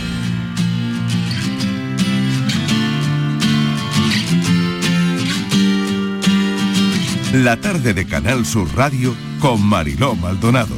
[7.33, 10.75] La tarde de Canal Sur Radio con Mariló Maldonado.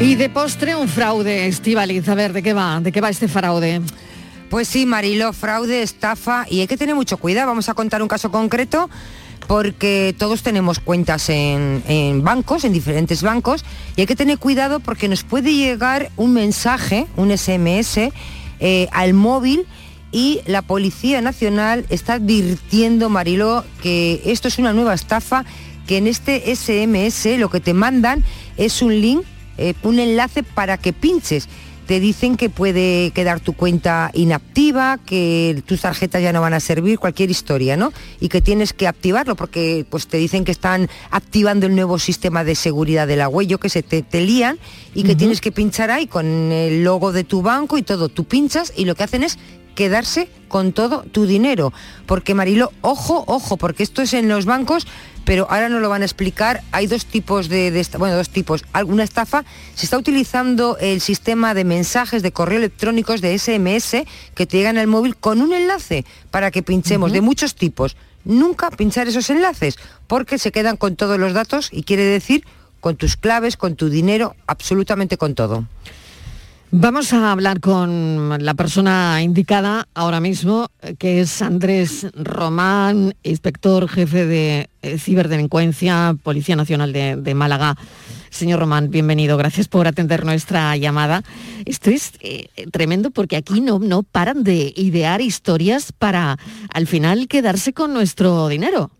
[0.00, 2.08] Y de postre un fraude, Estivaliz.
[2.08, 2.80] A ver, ¿de qué va?
[2.80, 3.80] ¿De qué va este fraude?
[4.50, 7.48] Pues sí, Mariló, fraude, estafa y hay que tener mucho cuidado.
[7.48, 8.88] Vamos a contar un caso concreto
[9.48, 13.64] porque todos tenemos cuentas en, en, bancos, en diferentes bancos,
[13.96, 18.12] y hay que tener cuidado porque nos puede llegar un mensaje, un SMS,
[18.60, 19.66] eh, al móvil
[20.12, 25.44] y la Policía Nacional está advirtiendo, Mariló, que esto es una nueva estafa,
[25.90, 28.22] que en este SMS lo que te mandan
[28.56, 29.24] es un link,
[29.58, 31.48] eh, un enlace para que pinches
[31.90, 36.60] te dicen que puede quedar tu cuenta inactiva, que tus tarjetas ya no van a
[36.60, 37.92] servir, cualquier historia, ¿no?
[38.20, 42.44] Y que tienes que activarlo porque pues te dicen que están activando el nuevo sistema
[42.44, 44.60] de seguridad del agüello, que se te, te lían
[44.94, 45.18] y que uh -huh.
[45.18, 48.08] tienes que pinchar ahí con el logo de tu banco y todo.
[48.08, 49.40] Tú pinchas y lo que hacen es
[49.80, 51.72] quedarse con todo tu dinero.
[52.04, 54.86] Porque Marilo, ojo, ojo, porque esto es en los bancos,
[55.24, 56.62] pero ahora no lo van a explicar.
[56.70, 58.62] Hay dos tipos de, de bueno, dos tipos.
[58.74, 64.04] Alguna estafa, se está utilizando el sistema de mensajes de correo electrónicos de SMS
[64.34, 67.14] que te llegan al móvil con un enlace para que pinchemos uh -huh.
[67.14, 67.96] de muchos tipos.
[68.26, 72.44] Nunca pinchar esos enlaces porque se quedan con todos los datos y quiere decir
[72.80, 75.64] con tus claves, con tu dinero, absolutamente con todo.
[76.72, 80.68] Vamos a hablar con la persona indicada ahora mismo,
[81.00, 87.76] que es Andrés Román, inspector jefe de eh, ciberdelincuencia, Policía Nacional de, de Málaga.
[88.30, 89.36] Señor Román, bienvenido.
[89.36, 91.24] Gracias por atender nuestra llamada.
[91.64, 96.38] Esto es eh, tremendo porque aquí no, no paran de idear historias para
[96.72, 98.92] al final quedarse con nuestro dinero.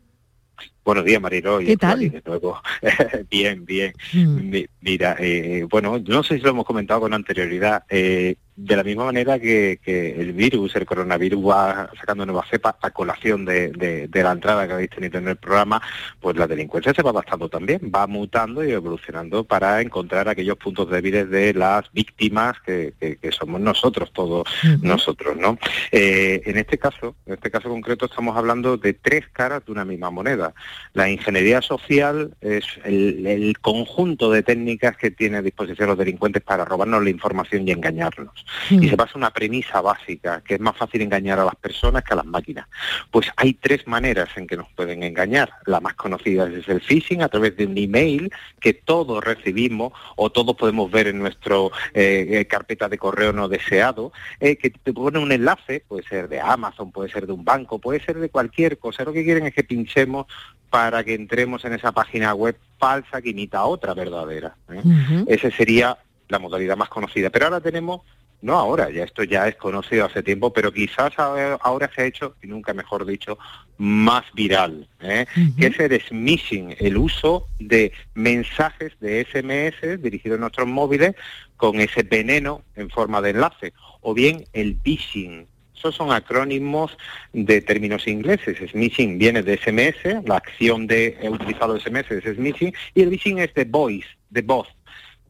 [0.84, 1.58] Buenos días, Marilo.
[1.58, 2.00] ¿Qué tal?
[2.00, 2.60] De nuevo.
[3.30, 3.92] bien, bien.
[4.12, 4.54] Mm.
[4.80, 7.84] Mira, eh, bueno, no sé si lo hemos comentado con anterioridad.
[7.88, 12.74] Eh, de la misma manera que, que, el virus, el coronavirus va sacando nuevas cepas
[12.82, 15.80] a colación de, de, de, la entrada que habéis tenido en el programa,
[16.20, 20.90] pues la delincuencia se va adaptando también, va mutando y evolucionando para encontrar aquellos puntos
[20.90, 24.82] débiles de las víctimas que, que, que somos nosotros, todos uh -huh.
[24.82, 25.58] nosotros, ¿no?
[25.90, 29.84] Eh, en este caso, en este caso concreto estamos hablando de tres caras de una
[29.84, 30.52] misma moneda.
[30.92, 36.42] La ingeniería social es el, el conjunto de técnicas que tiene a disposición los delincuentes
[36.42, 38.44] para robarnos la información y engañarnos.
[38.70, 42.12] Y se basa una premisa básica, que es más fácil engañar a las personas que
[42.12, 42.68] a las máquinas.
[43.10, 45.50] Pues hay tres maneras en que nos pueden engañar.
[45.66, 48.30] La más conocida es el phishing, a través de un email
[48.60, 51.56] que todos recibimos o todos podemos ver en nuestra
[51.94, 56.40] eh, carpeta de correo no deseado, eh, que te pone un enlace, puede ser de
[56.40, 59.04] Amazon, puede ser de un banco, puede ser de cualquier cosa.
[59.04, 60.26] Lo que quieren es que pinchemos
[60.70, 64.54] para que entremos en esa página web falsa que imita a otra verdadera.
[64.70, 64.80] ¿eh?
[64.84, 65.24] Uh -huh.
[65.26, 65.98] Esa sería
[66.28, 67.30] la modalidad más conocida.
[67.30, 68.02] Pero ahora tenemos
[68.42, 72.36] no ahora, ya esto ya es conocido hace tiempo, pero quizás ahora se ha hecho,
[72.42, 73.38] y nunca mejor dicho,
[73.78, 75.26] más viral, ¿eh?
[75.36, 75.56] uh -huh.
[75.56, 81.14] que es el smishing, el uso de mensajes de SMS dirigidos a nuestros móviles
[81.56, 85.46] con ese veneno en forma de enlace, o bien el phishing,
[85.80, 86.94] esos son acrónimos
[87.32, 88.58] de términos ingleses.
[88.70, 93.38] Smishing viene de SMS, la acción de utilizar los SMS es smishing, y el phishing
[93.38, 94.68] es de voice, de voz.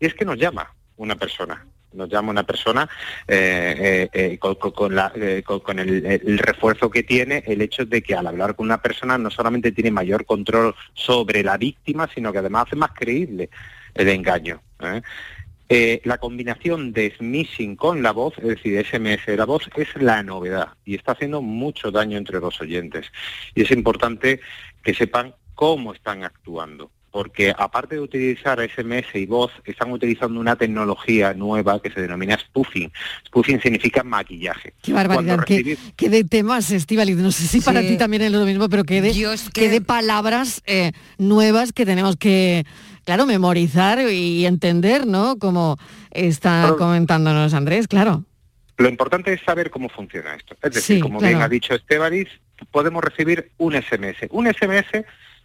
[0.01, 2.89] Y es que nos llama una persona nos llama una persona
[4.39, 9.31] con, el refuerzo que tiene el hecho de que al hablar con una persona no
[9.31, 13.51] solamente tiene mayor control sobre la víctima, sino que además hace más creíble
[13.95, 14.63] el engaño.
[14.81, 15.03] ¿eh?
[15.69, 19.89] Eh, la combinación de smishing con la voz, es decir, SMS de la voz, es
[20.03, 23.07] la novedad y está haciendo mucho daño entre los oyentes.
[23.55, 24.41] Y es importante
[24.83, 26.91] que sepan cómo están actuando.
[27.11, 32.39] Porque aparte de utilizar SMS y voz, están utilizando una tecnología nueva que se denomina
[32.39, 32.93] spoofing.
[33.27, 34.75] Spoofing significa maquillaje.
[34.81, 37.17] Qué barbaridad, qué, recibís- qué de temas, Estivaliz.
[37.17, 37.89] No sé si para Sí.
[37.89, 39.13] ti también es lo mismo, pero qué de,
[39.53, 42.65] qué de palabras eh, nuevas que tenemos que,
[43.05, 45.37] claro, memorizar y entender, ¿no?
[45.39, 45.79] Como
[46.13, 48.25] está comentándonos Andrés, claro.
[48.79, 50.55] Lo importante es saber cómo funciona esto.
[50.63, 51.33] Es decir, Sí, como claro.
[51.35, 52.29] bien ha dicho Estebaris,
[52.71, 54.29] podemos recibir un SMS.
[54.31, 55.05] Un SMS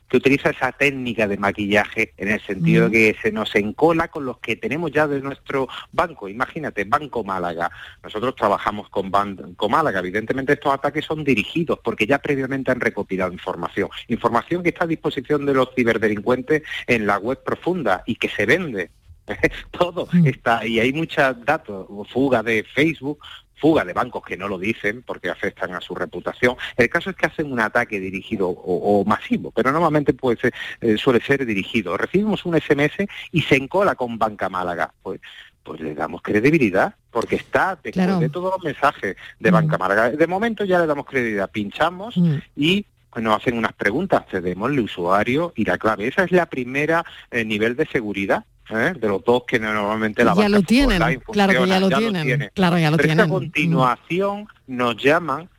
[0.10, 2.92] que utiliza esa técnica de maquillaje en el sentido Mm.
[2.92, 6.30] de que se nos encola con los que tenemos ya de nuestro banco.
[6.30, 7.72] Imagínate, Banco Málaga.
[8.04, 10.00] Nosotros trabajamos con Banco Málaga.
[10.00, 13.90] Evidentemente estos ataques son dirigidos porque ya previamente han recopilado información.
[14.08, 18.46] Información que está a disposición de los ciberdelincuentes en la web profunda y que se
[18.46, 18.90] vende.
[19.72, 23.20] Todo está y hay muchos datos, fuga de Facebook,
[23.56, 26.56] fuga de bancos que no lo dicen porque afectan a su reputación.
[26.78, 30.54] El caso es que hacen un ataque dirigido o, o masivo, pero normalmente puede ser,
[30.82, 31.98] eh, suele ser dirigido.
[31.98, 34.94] Recibimos un SMS y se encola con Banca Málaga.
[35.02, 35.20] Pues
[35.64, 38.20] pues le damos credibilidad, porque está después Claro.
[38.20, 40.12] de todos los mensajes de Banca Málaga.
[40.12, 42.16] De momento ya le damos credibilidad, pinchamos
[42.56, 46.08] y pues, nos hacen unas preguntas, cedemos el usuario y la clave.
[46.08, 48.46] Esa es la primera eh, nivel de seguridad.
[48.70, 48.94] ¿Eh?
[49.00, 52.78] de los dos que normalmente la ya lo tienen, claro que ya lo tienen, claro,
[52.78, 53.26] ya lo Pero tienen.
[53.26, 55.50] a continuación nos llaman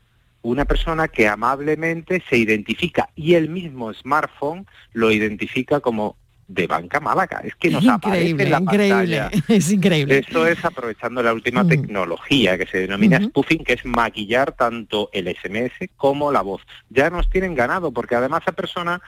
[0.42, 6.16] una persona que amablemente se identifica y el mismo smartphone lo identifica como
[6.48, 7.40] de Banca Málaga.
[7.42, 9.30] Es que nos aparece en Increíble, la increíble, pantalla.
[9.56, 10.18] es increíble.
[10.18, 15.26] Esto es aprovechando la última tecnología que se denomina spoofing, que es maquillar tanto el
[15.26, 16.62] SMS como la voz.
[16.90, 19.02] Ya nos tienen ganado, porque además esa persona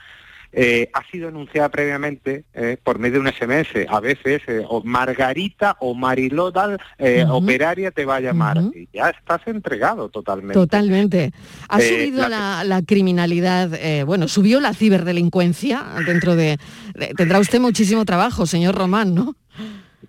[0.51, 3.85] eh, ha sido anunciada previamente eh, por medio de un SMS.
[3.87, 8.59] A veces, eh, o Margarita o Marilodal, eh, operaria, te va a llamar.
[8.73, 10.53] Y ya estás entregado totalmente.
[10.55, 11.31] Totalmente.
[11.67, 13.69] Ha subido la- criminalidad,
[14.05, 16.57] bueno, subió la ciberdelincuencia dentro de,
[16.95, 19.35] de- Tendrá usted muchísimo trabajo, señor Román, ¿no?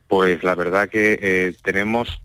[0.08, 2.20] Pues la verdad que eh, tenemos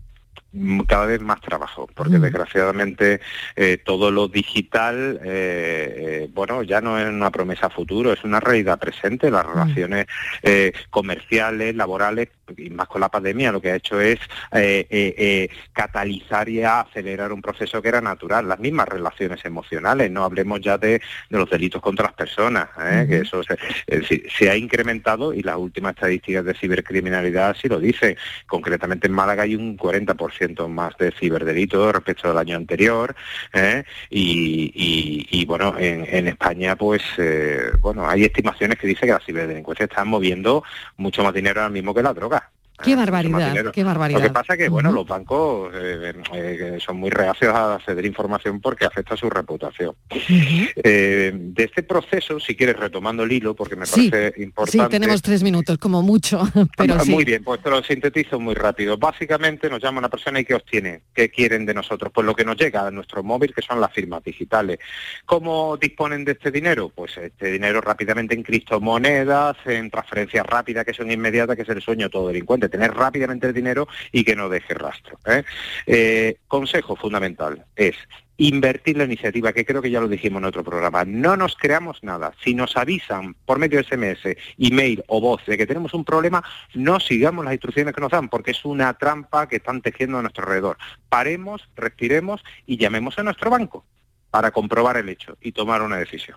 [0.86, 3.20] cada vez más trabajo, porque desgraciadamente
[3.54, 5.94] eh, todo lo digital, eh,
[6.24, 9.30] eh, bueno, ya no es una promesa futuro, es una realidad presente.
[9.30, 10.06] Las relaciones
[10.42, 14.18] eh, comerciales, laborales, y más con la pandemia, lo que ha hecho es
[14.52, 18.48] eh, eh, eh, catalizar y acelerar un proceso que era natural.
[18.48, 21.00] Las mismas relaciones emocionales, no hablemos ya de,
[21.30, 23.06] de los delitos contra las personas, ¿eh?
[23.08, 28.16] que eso se, se ha incrementado y las últimas estadísticas de cibercriminalidad sí lo dicen.
[28.46, 33.14] Concretamente en Málaga hay un 40% más de ciberdelitos respecto al año anterior
[33.52, 33.84] ¿eh?
[34.10, 39.12] y, y- y, bueno, en, en España pues eh, bueno hay estimaciones que dicen que
[39.14, 40.62] la ciberdelincuencia está moviendo
[40.96, 42.50] mucho más dinero ahora mismo que la droga.
[42.82, 44.20] Qué barbaridad, qué barbaridad.
[44.20, 48.60] Lo que pasa que, bueno, los bancos eh, eh, son muy reacios a ceder información
[48.60, 49.94] porque afecta a su reputación.
[50.10, 54.88] Eh, de este proceso, si quieres, retomando el hilo, porque me Sí, parece Sí, importante...
[54.90, 56.42] tenemos tres minutos, como mucho,
[56.76, 57.10] pero Ah, sí.
[57.10, 58.96] Muy bien, pues te lo sintetizo muy rápido.
[58.96, 61.02] Básicamente nos llama una persona y ¿qué obtiene?
[61.14, 62.12] ¿Qué quieren de nosotros?
[62.14, 64.78] Pues lo que nos llega a nuestro móvil, que son las firmas digitales.
[65.24, 66.90] ¿Cómo disponen de este dinero?
[66.94, 71.82] Pues este dinero rápidamente en criptomonedas, en transferencias rápidas que son inmediatas, que es el
[71.82, 75.18] sueño de todo delincuente, tener rápidamente el dinero y que no deje rastro.
[75.26, 75.44] ¿eh?
[75.86, 77.96] Eh, consejo fundamental es
[78.38, 81.04] invertir la iniciativa, que creo que ya lo dijimos en otro programa.
[81.04, 82.32] No nos creamos nada.
[82.42, 86.44] Si nos avisan por medio de SMS, email o voz de que tenemos un problema,
[86.74, 90.22] no sigamos las instrucciones que nos dan, porque es una trampa que están tejiendo a
[90.22, 90.76] nuestro alrededor.
[91.08, 93.84] Paremos, respiremos y llamemos a nuestro banco
[94.30, 96.36] para comprobar el hecho y tomar una decisión.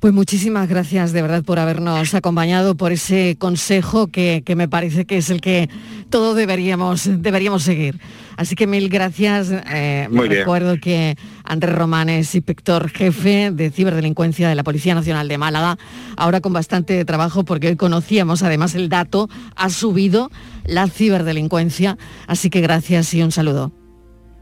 [0.00, 5.06] Pues muchísimas gracias de verdad por habernos acompañado, por ese consejo que, que me parece
[5.06, 5.70] que es el que
[6.10, 7.98] todos deberíamos, deberíamos seguir.
[8.36, 9.50] Así que mil gracias.
[9.50, 10.40] Eh, Muy bien.
[10.40, 15.78] recuerdo que Andrés Román es inspector jefe de ciberdelincuencia de la Policía Nacional de Málaga,
[16.16, 20.30] ahora con bastante trabajo porque hoy conocíamos además el dato, ha subido
[20.66, 21.96] la ciberdelincuencia.
[22.26, 23.72] Así que gracias y un saludo.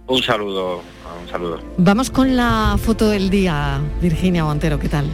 [0.09, 0.83] Un saludo,
[1.23, 1.61] un saludo.
[1.79, 5.07] Vamos con la foto del día, Virginia Montero, ¿qué tal?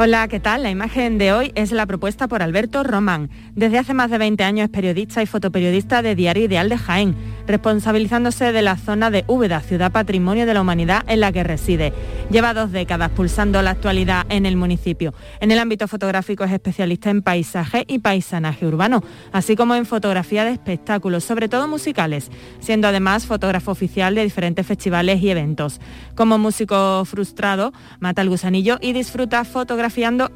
[0.00, 0.62] Hola, ¿qué tal?
[0.62, 3.30] La imagen de hoy es la propuesta por Alberto Román.
[3.56, 7.16] Desde hace más de 20 años es periodista y fotoperiodista de Diario Ideal de Jaén.
[7.48, 11.94] responsabilizándose de la zona de Úbeda, ciudad patrimonio de la humanidad en la que reside.
[12.30, 15.14] Lleva dos décadas pulsando la actualidad en el municipio.
[15.40, 20.44] En el ámbito fotográfico es especialista en paisaje y paisanaje urbano, así como en fotografía
[20.44, 22.30] de espectáculos, sobre todo musicales,
[22.60, 25.80] siendo además fotógrafo oficial de diferentes festivales y eventos.
[26.14, 29.42] Como músico frustrado, mata el gusanillo y disfruta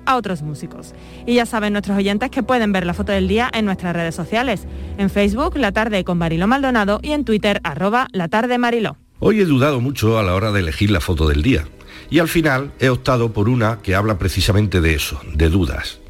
[0.07, 0.95] a otros músicos.
[1.27, 4.15] Y ya saben nuestros oyentes que pueden ver la foto del día en nuestras redes
[4.15, 4.67] sociales.
[4.99, 8.97] En Facebook, La Tarde con Mariló Maldonado y en Twitter, arroba La Tarde Mariló.
[9.19, 11.65] Hoy he dudado mucho a la hora de elegir la foto del día
[12.11, 16.01] y al final he optado por una que habla precisamente de eso, de dudas.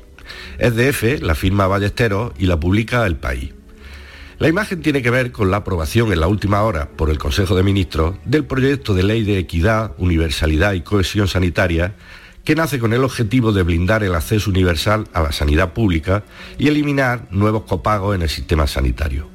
[0.59, 3.53] Es de F, la firma Ballesteros y la publica El País.
[4.39, 7.55] La imagen tiene que ver con la aprobación en la última hora por el Consejo
[7.55, 11.95] de Ministros del proyecto de ley de equidad, universalidad y cohesión sanitaria
[12.45, 16.25] que nace con el objetivo de blindar el acceso universal a la sanidad pública
[16.59, 19.29] y eliminar nuevos copagos en el sistema sanitario.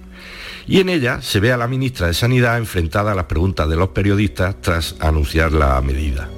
[0.67, 3.77] Y en ella se ve a la ministra de Sanidad enfrentada a las preguntas de
[3.77, 6.29] los periodistas tras anunciar la medida.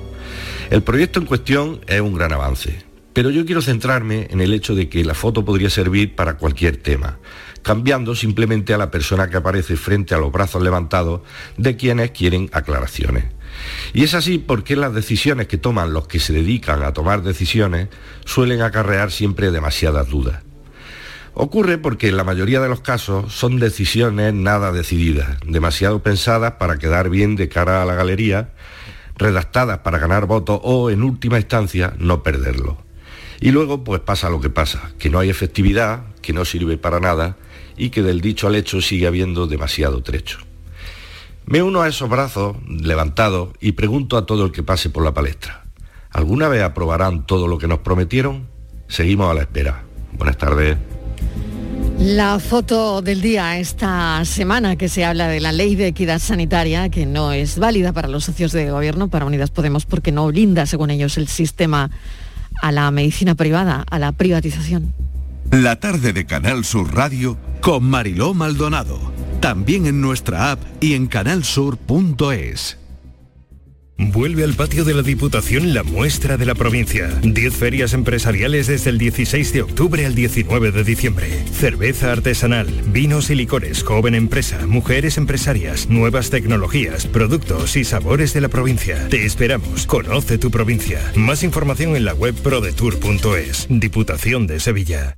[0.70, 4.76] El proyecto en cuestión es un gran avance, pero yo quiero centrarme en el hecho
[4.76, 7.18] de que la foto podría servir para cualquier tema,
[7.64, 11.22] cambiando simplemente a la persona que aparece frente a los brazos levantados
[11.58, 13.26] de quienes quieren aclaraciones.
[13.94, 17.90] Y es así porque las decisiones que toman los que se dedican a tomar decisiones
[18.26, 20.44] suelen acarrear siempre demasiadas dudas.
[21.34, 26.78] Ocurre porque en la mayoría de los casos son decisiones nada decididas, demasiado pensadas para
[26.78, 28.50] quedar bien de cara a la galería,
[29.16, 32.78] redactadas para ganar votos o, en última instancia, no perderlo.
[33.40, 37.00] Y luego pues pasa lo que pasa, que no hay efectividad, que no sirve para
[37.00, 37.38] nada
[37.78, 40.49] y que del dicho al hecho sigue habiendo demasiado trecho.
[41.50, 45.16] Me uno a esos brazos levantados y pregunto a todo el que pase por la
[45.16, 45.64] palestra,
[46.12, 48.48] ¿alguna vez aprobarán todo lo que nos prometieron?
[48.88, 49.84] Seguimos a la espera.
[50.16, 50.78] Buenas tardes.
[51.98, 56.90] La foto del día esta semana que se habla de la ley de equidad sanitaria,
[56.90, 60.68] que no es válida para los socios de gobierno, para Unidas Podemos, porque no blinda,
[60.68, 61.90] según ellos, el sistema
[62.62, 64.94] a la medicina privada, a la privatización.
[65.52, 69.12] La tarde de Canal Sur Radio con Mariló Maldonado.
[69.42, 72.78] También en nuestra app y en canalsur.es.
[73.98, 77.10] Vuelve al patio de la Diputación la muestra de la provincia.
[77.24, 81.28] 10 ferias empresariales desde el 16 de octubre al 19 de diciembre.
[81.52, 88.42] Cerveza artesanal, vinos y licores, joven empresa, mujeres empresarias, nuevas tecnologías, productos y sabores de
[88.42, 89.10] la provincia.
[89.10, 89.88] Te esperamos.
[89.88, 91.00] Conoce tu provincia.
[91.16, 93.68] Más información en la web prodetour.es.
[93.70, 95.18] Diputación de Sevilla.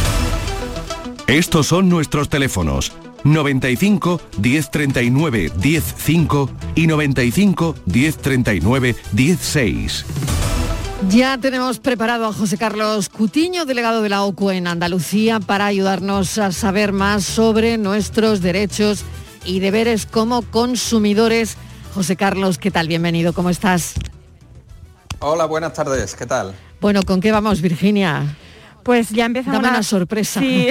[1.31, 2.91] Estos son nuestros teléfonos
[3.23, 10.05] 95 1039 105 y 95 1039 16.
[11.07, 16.37] Ya tenemos preparado a José Carlos Cutiño, delegado de la OCU en Andalucía, para ayudarnos
[16.37, 19.05] a saber más sobre nuestros derechos
[19.45, 21.55] y deberes como consumidores.
[21.95, 22.89] José Carlos, ¿qué tal?
[22.89, 23.93] Bienvenido, ¿cómo estás?
[25.19, 26.53] Hola, buenas tardes, ¿qué tal?
[26.81, 28.35] Bueno, ¿con qué vamos, Virginia?
[28.83, 30.39] Pues ya empieza Dame una, una sorpresa.
[30.39, 30.67] Sí.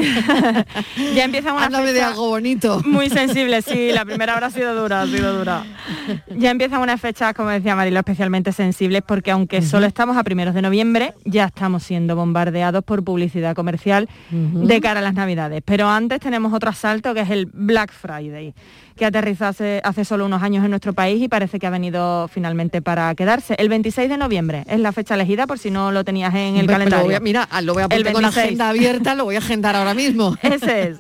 [1.15, 2.83] ya empieza una Háblame de fecha algo bonito.
[2.85, 5.65] Muy sensible, sí, la primera hora ha sido dura, ha sido dura.
[6.37, 10.55] Ya empiezan unas fechas, como decía Marilo, especialmente sensibles porque aunque solo estamos a primeros
[10.55, 15.63] de noviembre, ya estamos siendo bombardeados por publicidad comercial de cara a las Navidades.
[15.65, 18.55] Pero antes tenemos otro asalto que es el Black Friday
[18.97, 22.29] que aterrizó hace, hace solo unos años en nuestro país y parece que ha venido
[22.29, 23.55] finalmente para quedarse.
[23.59, 26.67] El 26 de noviembre es la fecha elegida por si no lo tenías en el
[26.67, 27.17] Pues calendario.
[27.17, 28.45] a- mira, lo voy a El con la 26.
[28.47, 30.37] agenda abierta, lo voy a agendar ahora mismo.
[30.43, 30.99] Ese es.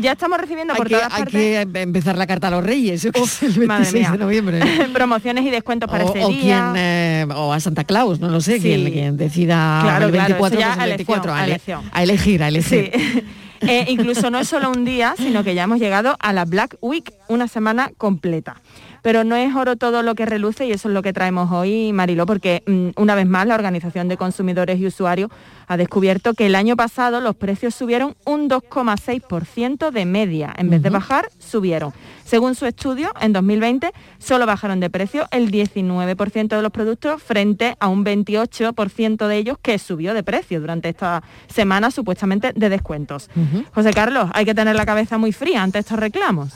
[0.00, 2.64] Ya estamos recibiendo Hay por que, todas hay partes que empezar la carta a los
[2.64, 4.10] Reyes, sé, el madre 26 mía.
[4.12, 4.60] de noviembre.
[4.92, 6.70] promociones y descuentos para o, ese o día.
[6.72, 8.60] quien, eh, o a Santa Claus, no lo sé, Sí.
[8.60, 11.40] quien, quien decida Claro, el claro, 24 eso ya pues el a 24, elección, a,
[11.40, 11.90] a ele- elección.
[11.92, 12.90] a elegir, a elegir.
[12.94, 13.22] Sí.
[13.64, 16.76] Eh, incluso no es solo un día, sino que ya hemos llegado a la Black
[16.80, 18.60] Week, una semana completa.
[19.02, 21.92] Pero no es oro todo lo que reluce y eso es lo que traemos hoy,
[21.92, 25.30] Mariló, porque mm, una vez más la Organización de Consumidores y Usuarios
[25.66, 30.52] ha descubierto que el año pasado los precios subieron un 2,6% de media.
[30.56, 31.92] En vez de bajar, subieron.
[32.24, 37.76] Según su estudio, en 2020 solo bajaron de precio el 19% de los productos frente
[37.80, 43.30] a un 28% de ellos que subió de precio durante esta semana supuestamente de descuentos.
[43.74, 46.52] José Carlos, hay que tener la cabeza muy fría ante estos reclamos.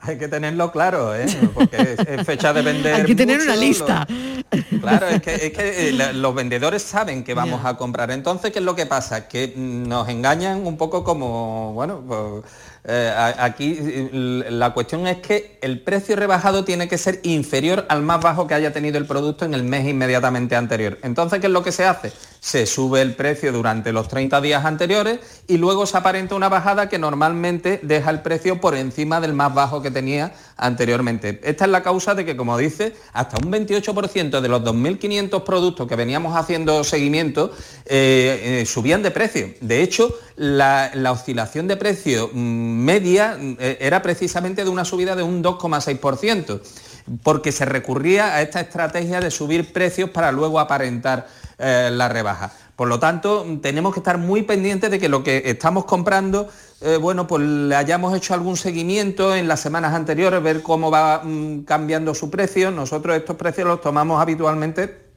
[0.00, 1.26] Hay que tenerlo claro, ¿eh?
[1.54, 2.94] porque es, fecha de vender.
[3.00, 4.06] Hay que tener mucho, una lista.
[4.08, 8.10] lo- claro, es que, es que, eh, los vendedores saben que vamos a comprar.
[8.12, 9.26] Entonces, ¿qué es lo que pasa?
[9.28, 12.44] Que mm, nos engañan un poco como, bueno, pues,
[12.84, 18.02] eh, aquí eh, la cuestión es que el precio rebajado tiene que ser inferior al
[18.02, 20.98] más bajo que haya tenido el producto en el mes inmediatamente anterior.
[21.02, 22.12] Entonces, ¿qué es lo que se hace?
[22.40, 26.88] Se sube el precio durante los 30 días anteriores y luego se aparenta una bajada
[26.88, 31.40] que normalmente deja el precio por encima del más bajo que tenía anteriormente.
[31.42, 35.88] Esta es la causa de que, como dice, hasta un 28% de los 2.500 productos
[35.88, 37.52] que veníamos haciendo seguimiento
[37.86, 39.54] eh, eh, subían de precio.
[39.60, 45.16] De hecho, la, la oscilación de precio mm, media eh, era precisamente de una subida
[45.16, 46.60] de un 2,6%
[47.22, 51.26] porque se recurría a esta estrategia de subir precios para luego aparentar
[51.58, 52.52] eh, la rebaja.
[52.76, 56.48] Por lo tanto, tenemos que estar muy pendientes de que lo que estamos comprando,
[56.80, 61.22] eh, bueno, pues le hayamos hecho algún seguimiento en las semanas anteriores, ver cómo va
[61.24, 62.70] mm, cambiando su precio.
[62.70, 65.08] Nosotros estos precios los tomamos habitualmente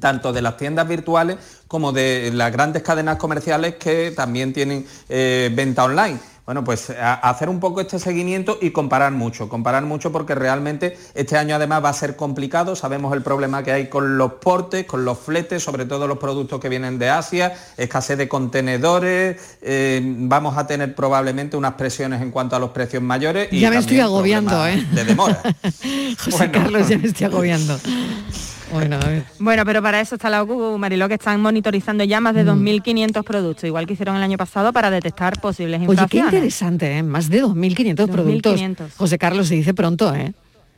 [0.00, 1.36] tanto de las tiendas virtuales
[1.68, 6.18] como de las grandes cadenas comerciales que también tienen eh, venta online.
[6.44, 10.98] Bueno, pues a- hacer un poco este seguimiento y comparar mucho, comparar mucho porque realmente
[11.14, 14.84] este año además va a ser complicado, sabemos el problema que hay con los portes,
[14.84, 20.00] con los fletes, sobre todo los productos que vienen de Asia, escasez de contenedores, eh,
[20.04, 23.48] vamos a tener probablemente unas presiones en cuanto a los precios mayores.
[23.52, 24.84] y Ya me estoy agobiando, ¿eh?
[24.92, 25.40] De demora.
[26.24, 27.78] José Carlos, ya me estoy agobiando.
[29.38, 33.22] Bueno, pero para eso está la OCU, Mariló, que están monitorizando ya más de 2.500
[33.24, 36.32] productos, igual que hicieron el año pasado, para detectar posibles Oye, qué infracciones.
[36.32, 37.02] interesante, ¿eh?
[37.02, 38.60] Más de 2.500 productos.
[38.60, 38.96] 2.500.
[38.96, 40.32] José Carlos se dice pronto, ¿eh?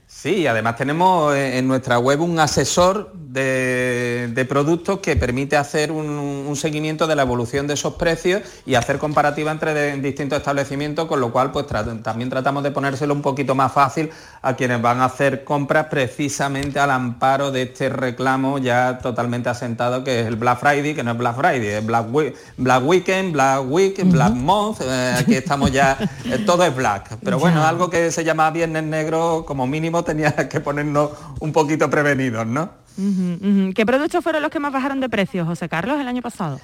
[0.07, 5.91] Sí, y además tenemos en nuestra web un asesor de, de productos que permite hacer
[5.91, 10.39] un, un seguimiento de la evolución de esos precios y hacer comparativa entre de- distintos
[10.39, 14.11] establecimientos, con lo cual pues tra- también tratamos de ponérselo un poquito más fácil
[14.41, 20.05] a quienes van a hacer compras precisamente al amparo de este reclamo ya totalmente asentado
[20.05, 23.33] que es el Black Friday, que no es Black Friday, es Black, Wee- Black Weekend,
[23.33, 27.17] Black Week, Black Month, eh, aquí estamos ya, eh, todo es Black.
[27.25, 27.69] Pero bueno, Ya.
[27.69, 31.11] algo que se llama Viernes Negro, como mínimo tenía que ponernos
[31.41, 32.84] un poquito prevenidos, ¿no?
[32.97, 36.61] ¿Qué productos fueron los que más bajaron de precio, José Carlos, el año pasado?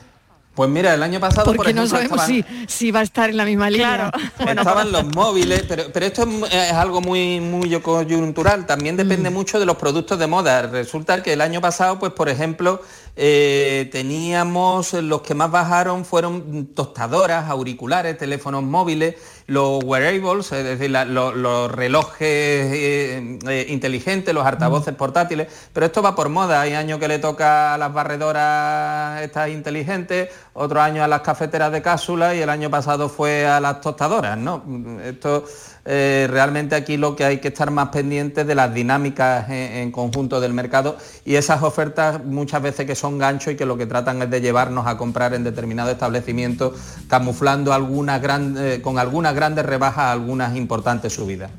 [0.55, 3.03] Pues mira, el año pasado, por Porque no ejemplo, sabemos estaban- si, si va a
[3.05, 4.11] estar en la misma línea.
[4.39, 8.67] Estaban los móviles, pero, pero esto es, algo muy, muy coyuntural.
[8.67, 10.63] También depende mucho de los productos de moda.
[10.63, 12.83] Resulta que el año pasado, pues por ejemplo,
[13.23, 19.17] eh, teníamos los que más bajaron fueron tostadoras, auriculares, teléfonos móviles,
[19.47, 25.49] los wearables, es decir, la- los relojes eh, eh, inteligentes, los altavoces portátiles.
[25.75, 26.63] Pero esto va por moda.
[26.63, 31.73] Hay años que le toca a las barredoras estas inteligentes, otro año a las cafeteras
[31.73, 34.65] de cápsula y el año pasado fue a las tostadoras, ¿no?
[35.05, 35.45] Esto
[35.85, 40.41] eh, realmente aquí lo que hay que estar más pendientes de las dinámicas en, conjunto
[40.41, 44.21] del mercado y esas ofertas muchas veces que son gancho y que lo que tratan
[44.23, 46.79] es de llevarnos a comprar en determinados establecimientos
[47.09, 51.51] camuflando algunas gran- eh, con algunas grandes rebajas algunas importantes subidas.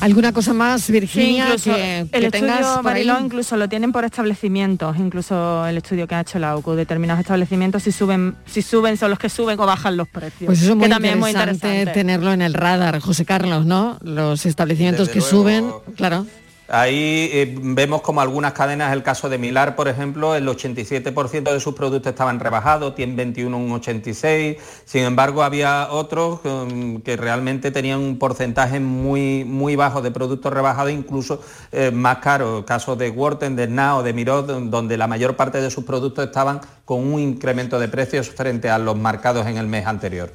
[0.00, 3.04] ¿Alguna cosa más, Virginia, incluso que, el que estudio tengas por ahí?
[3.06, 7.20] Mariló incluso lo tienen por establecimientos, incluso el estudio que ha hecho la OCU, determinados
[7.20, 10.46] establecimientos si suben, si suben son los que suben o bajan los precios.
[10.46, 12.00] Pues eso es que muy también es muy interesante interesante.
[12.00, 13.98] tenerlo en el radar, José Carlos, ¿no?
[14.02, 15.36] Los establecimientos Desde que luego.
[15.36, 16.26] suben, claro.
[16.70, 21.60] Ahí eh, vemos como algunas cadenas, el caso de Milar, por ejemplo, el 87% de
[21.60, 27.70] sus productos estaban rebajados, tienen 21 un 86, sin embargo había otros um, que realmente
[27.70, 31.40] tenían un porcentaje muy, muy bajo de productos rebajados, incluso
[31.72, 35.70] eh, más caros, casos de Worten, de Now, de Mirot, donde la mayor parte de
[35.70, 39.86] sus productos estaban con un incremento de precios frente a los marcados en el mes
[39.86, 40.30] anterior.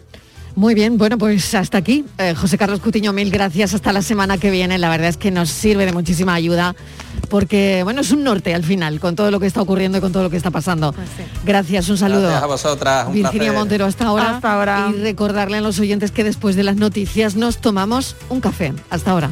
[0.55, 2.05] Muy bien, bueno, pues hasta aquí.
[2.19, 3.73] Eh, José Carlos Cutiño, mil gracias.
[3.73, 4.77] Hasta la semana que viene.
[4.77, 6.75] La verdad es que nos sirve de muchísima ayuda
[7.29, 10.11] porque, bueno, es un norte al final con todo lo que está ocurriendo y con
[10.11, 10.93] todo lo que está pasando.
[10.93, 11.07] Pues
[11.43, 12.21] Gracias, un saludo.
[12.21, 13.07] Gracias a vosotras.
[13.07, 13.57] un Virginia placer.
[13.57, 14.35] Montero, hasta ahora.
[14.35, 14.91] Hasta ahora.
[14.95, 18.73] Y recordarle a los oyentes que después de las noticias nos tomamos un café.
[18.89, 19.31] Hasta ahora.